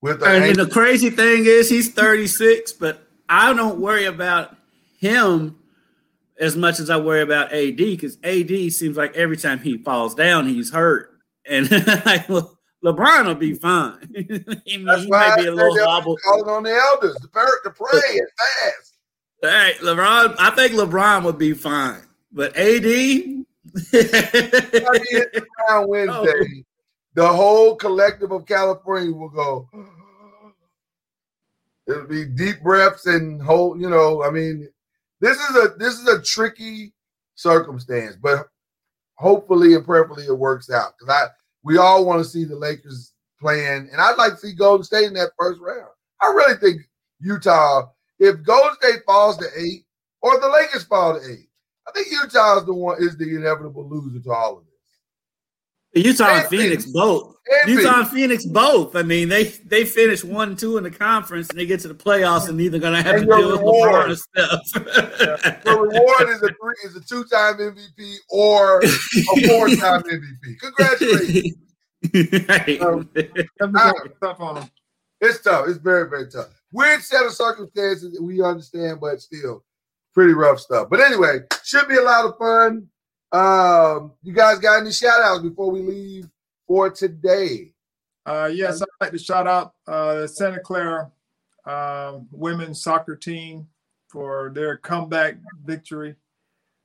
[0.00, 4.54] with the and the crazy thing is he's 36, but I don't worry about
[4.98, 5.56] him
[6.38, 10.14] as much as I worry about AD because AD seems like every time he falls
[10.14, 11.10] down, he's hurt.
[11.48, 11.66] And
[12.84, 14.10] LeBron will be fine.
[14.14, 14.22] he,
[14.84, 16.18] That's he why may I be a little said hobble.
[16.18, 18.93] calling on the elders to pray and fast.
[19.44, 22.00] Hey, LeBron, I think LeBron would be fine.
[22.32, 23.44] But AD, I
[23.92, 25.24] mean,
[25.68, 26.62] around Wednesday, oh.
[27.12, 29.68] the whole collective of California will go.
[31.86, 34.24] It'll be deep breaths and whole, you know.
[34.24, 34.66] I mean,
[35.20, 36.94] this is a this is a tricky
[37.34, 38.48] circumstance, but
[39.16, 41.26] hopefully and prayerfully it works out because I
[41.62, 45.04] we all want to see the Lakers playing, and I'd like to see Golden State
[45.04, 45.90] in that first round.
[46.22, 46.80] I really think
[47.20, 47.90] Utah,
[48.24, 49.84] if Golden State falls to eight
[50.22, 51.48] or the Lakers fall to eight,
[51.86, 54.70] I think Utah is the one is the inevitable loser to all of this.
[56.04, 56.86] Utah and And Phoenix Phoenix.
[56.86, 57.36] both.
[57.62, 57.98] And Utah Phoenix.
[57.98, 58.96] and Phoenix both.
[58.96, 61.88] I mean, they they finished one and two in the conference, and they get to
[61.88, 63.92] the playoffs, and neither gonna have And to your deal with reward.
[63.92, 65.62] LeBron and Steph.
[65.64, 70.58] The reward is a three is a two time MVP or a four time MVP.
[70.60, 71.56] Congratulations.
[72.12, 72.78] Hey.
[72.80, 73.08] Um,
[74.20, 74.70] Tough on them.
[75.22, 75.68] It's tough.
[75.68, 76.48] It's very, very tough.
[76.74, 79.62] Weird set of circumstances that we understand, but still
[80.12, 80.88] pretty rough stuff.
[80.90, 82.88] But anyway, should be a lot of fun.
[83.30, 86.28] Um, you guys got any shout outs before we leave
[86.66, 87.72] for today?
[88.26, 91.12] Uh, yes, I'd like to shout out uh, the Santa Clara
[91.64, 93.68] um, women's soccer team
[94.08, 96.16] for their comeback victory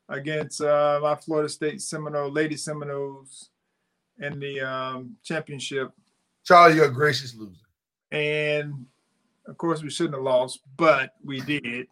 [0.08, 3.50] against uh, my Florida State Seminole Lady Seminoles
[4.20, 5.92] in the um, championship.
[6.46, 7.56] Charlie, you're a gracious loser.
[8.12, 8.86] And
[9.50, 11.88] of course, we shouldn't have lost, but we did.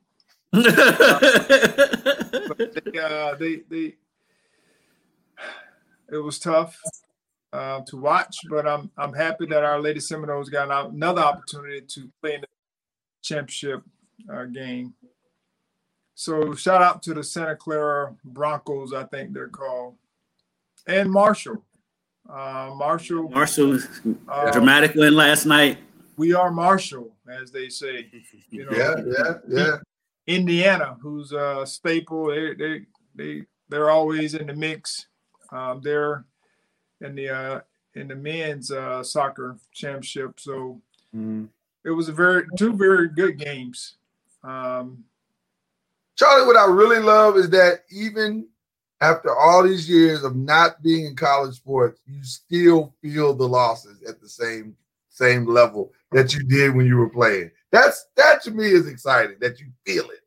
[2.47, 3.95] But they, uh, they, they,
[6.11, 6.79] it was tough
[7.53, 12.09] uh, to watch, but I'm I'm happy that our Lady Seminoles got another opportunity to
[12.21, 12.47] play in the
[13.21, 13.83] championship
[14.31, 14.93] uh, game.
[16.15, 19.95] So shout out to the Santa Clara Broncos, I think they're called,
[20.87, 21.63] and Marshall.
[22.29, 23.79] Uh, Marshall, Marshall,
[24.27, 25.77] uh, dramatic win last night.
[26.17, 28.09] we are Marshall, as they say.
[28.49, 29.77] You know, Yeah, yeah, yeah.
[30.27, 32.27] Indiana, who's a staple.
[32.27, 32.81] They they
[33.15, 35.07] they they're always in the mix.
[35.51, 36.25] Um, they're
[37.01, 37.61] in the uh,
[37.95, 40.39] in the men's uh, soccer championship.
[40.39, 40.81] So
[41.83, 43.95] it was a very two very good games.
[44.43, 45.03] Um,
[46.15, 48.47] Charlie, what I really love is that even
[48.99, 54.01] after all these years of not being in college sports, you still feel the losses
[54.03, 54.75] at the same
[55.09, 57.51] same level that you did when you were playing.
[57.71, 60.21] That's that to me is exciting that you feel it.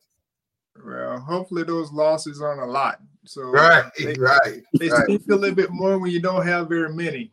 [0.84, 3.00] well, hopefully those losses aren't a lot.
[3.26, 5.02] So Right, they, right, they right.
[5.04, 7.32] still feel a little bit more when you don't have very many.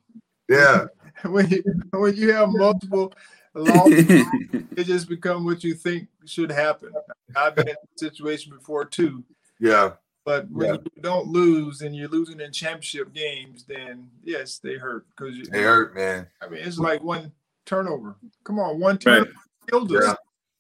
[0.49, 0.85] Yeah,
[1.25, 3.13] when you when you have multiple
[3.53, 4.05] losses,
[4.77, 6.91] it just become what you think should happen.
[7.35, 9.23] I've been in a situation before too.
[9.59, 9.91] yeah,
[10.25, 10.77] But when Yeah.
[10.95, 15.63] you don't lose and you're losing in championship games, then yes, they hurt because they
[15.63, 16.27] hurt, man.
[16.41, 17.31] I mean, it's like one
[17.67, 18.15] turnover.
[18.43, 19.27] Come on, one Right.
[19.69, 20.15] killed us.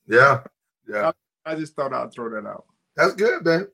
[0.07, 0.41] Yeah, yeah,
[0.87, 1.11] yeah.
[1.45, 2.65] I just thought I'd throw that out.
[2.95, 3.67] That's good, man.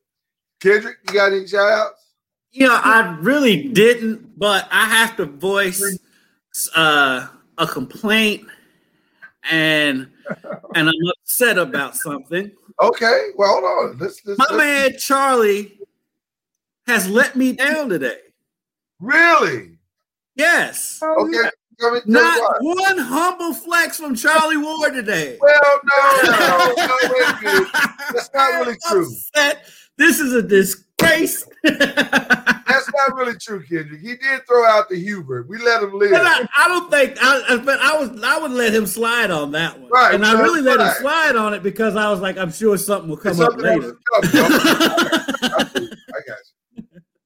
[0.61, 2.11] Kendrick, you got any shout outs?
[2.51, 5.83] You know, I really didn't, but I have to voice
[6.75, 7.27] uh,
[7.57, 8.47] a complaint,
[9.49, 10.07] and
[10.75, 12.51] and I'm upset about something.
[12.81, 13.97] Okay, well, hold on.
[13.97, 15.79] Let's, let's, My let's- man Charlie
[16.87, 18.17] has let me down today.
[18.99, 19.77] Really?
[20.35, 21.49] Yes, Okay.
[21.79, 25.37] Tell me, tell me not one humble flex from Charlie Ward today.
[25.41, 26.97] Well, no, no, no,
[27.41, 27.67] minute.
[28.13, 29.05] That's not really true.
[29.05, 29.65] Upset.
[29.97, 31.45] This is a disgrace.
[31.63, 34.01] That's not really true, Kendrick.
[34.01, 35.47] He did throw out the Hubert.
[35.47, 36.11] We let him live.
[36.11, 39.51] But I, I don't think, I, but I was, I would let him slide on
[39.51, 42.37] that one, Right, and I really let him slide on it because I was like,
[42.37, 43.97] I'm sure something will come It's up later.
[44.13, 44.43] come, yo.
[44.43, 46.37] I got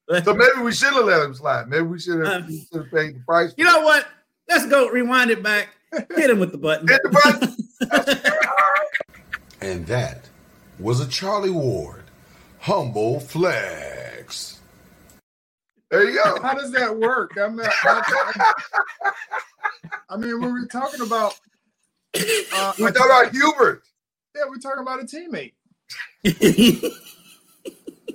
[0.09, 0.23] you.
[0.23, 1.67] So maybe we should have let him slide.
[1.69, 3.53] Maybe we should have, uh, we should have paid the price.
[3.57, 4.07] You know what?
[4.47, 5.69] Let's go rewind it back.
[6.15, 6.87] Hit him with the button.
[6.87, 8.23] Hit the button.
[9.59, 10.29] And that
[10.79, 12.03] was a Charlie Ward
[12.59, 14.59] humble flex.
[15.89, 16.39] There you go.
[16.41, 17.31] How does that work?
[17.41, 18.53] I'm not, I,
[20.09, 21.39] I mean, when we're talking about,
[22.15, 23.83] uh, We talking about Hubert.
[24.35, 25.53] yeah, we're talking about a teammate.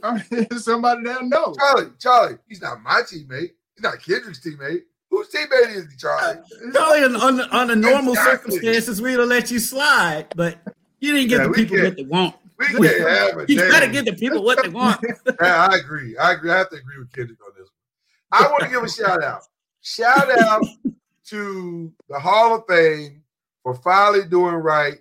[0.02, 1.56] I mean, somebody that knows.
[1.56, 3.50] Charlie, Charlie, he's not my teammate.
[3.74, 4.82] He's not Kendrick's teammate.
[5.12, 6.38] Whose teammate is he, Charlie?
[6.72, 8.52] Probably on, on, on the normal Exactly.
[8.56, 10.56] circumstances, we'd have let you slide, but
[11.00, 11.88] you didn't give Yeah, the people can't.
[11.88, 12.36] what they want.
[12.58, 15.04] We can't have a You damn- gotta give the people what they want.
[15.40, 16.16] Yeah, I agree.
[16.16, 16.50] I agree.
[16.50, 18.40] I have to agree with Kendrick on this one.
[18.40, 19.42] I want to give a shout out.
[19.82, 20.64] Shout out
[21.26, 23.22] to the Hall of Fame
[23.62, 24.98] for finally doing right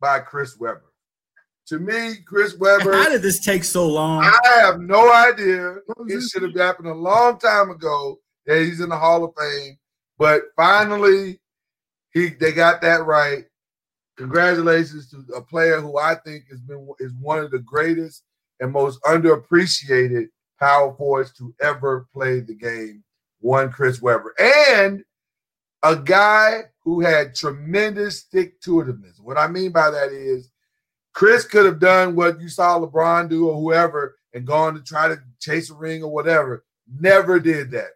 [0.00, 0.92] by Chris Webber.
[1.68, 4.24] To me, Chris Webber, How did this take so long?
[4.24, 5.76] I have no idea.
[6.08, 9.78] It should have happened a long time ago that he's in the Hall of Fame.
[10.18, 11.40] But finally,
[12.12, 13.44] he they got that right.
[14.16, 18.24] Congratulations to a player who I think has been is one of the greatest
[18.60, 20.26] and most underappreciated
[20.60, 23.02] power forwards to ever play the game.
[23.40, 25.02] One Chris Webber and
[25.82, 29.20] a guy who had tremendous stick to itiveness.
[29.20, 30.50] What I mean by that is
[31.12, 35.08] Chris could have done what you saw LeBron do or whoever and gone to try
[35.08, 36.64] to chase a ring or whatever.
[37.00, 37.90] Never did that.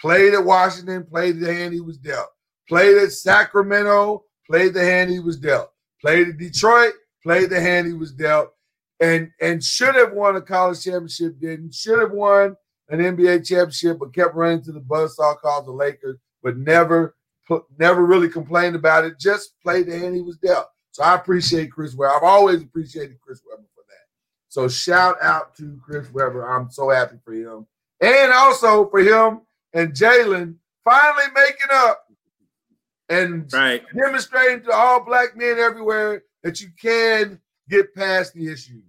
[0.00, 2.28] Played at Washington, played the hand he was dealt.
[2.68, 5.72] Played at Sacramento, played the hand he was dealt.
[6.00, 8.52] Played at Detroit, played the hand he was dealt.
[9.00, 11.74] And and should have won a college championship, didn't.
[11.74, 12.56] Should have won
[12.88, 17.14] an NBA championship, but kept running to the buzzsaw called the Lakers, but never
[17.78, 19.18] never really complained about it.
[19.18, 20.66] Just played the hand he was dealt.
[20.92, 22.14] So I appreciate Chris Webber.
[22.14, 24.06] I've always appreciated Chris Webber for that.
[24.48, 26.48] So shout out to Chris Webber.
[26.48, 27.66] I'm so happy for him.
[28.00, 32.06] And also for him and Jalen finally making up
[33.08, 33.82] and right.
[33.96, 38.84] demonstrating to all black men everywhere that you can get past the issues.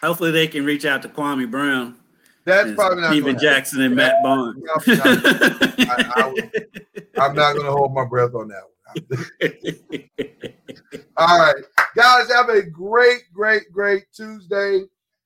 [0.00, 1.96] Hopefully they can reach out to Kwame Brown.
[2.44, 4.62] That's probably not Stephen Jackson and Matt Barnes.
[4.86, 6.34] I,
[7.16, 8.74] am not going to hold my breath on that one.
[11.16, 11.64] All right,
[11.96, 14.82] guys, have a great, great, great Tuesday.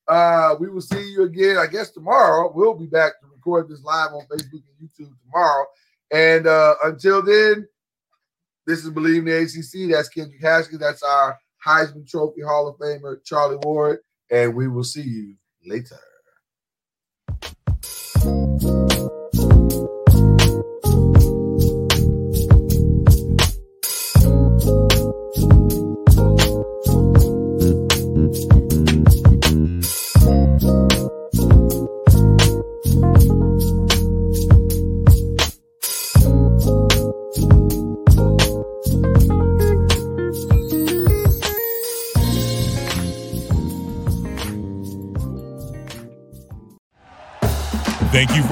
[0.06, 1.56] Uh, we will see you again.
[1.56, 3.14] I guess tomorrow we'll be back
[3.48, 5.66] record this live on Facebook and YouTube tomorrow.
[6.10, 7.68] And uh, until then,
[8.66, 9.90] this is Bleav in the ACC.
[9.90, 10.80] That's Kendrick Haskins.
[10.80, 14.00] That's our Heisman Trophy Hall of Famer, Charlie Ward.
[14.30, 15.34] And we will see you
[15.64, 15.98] later.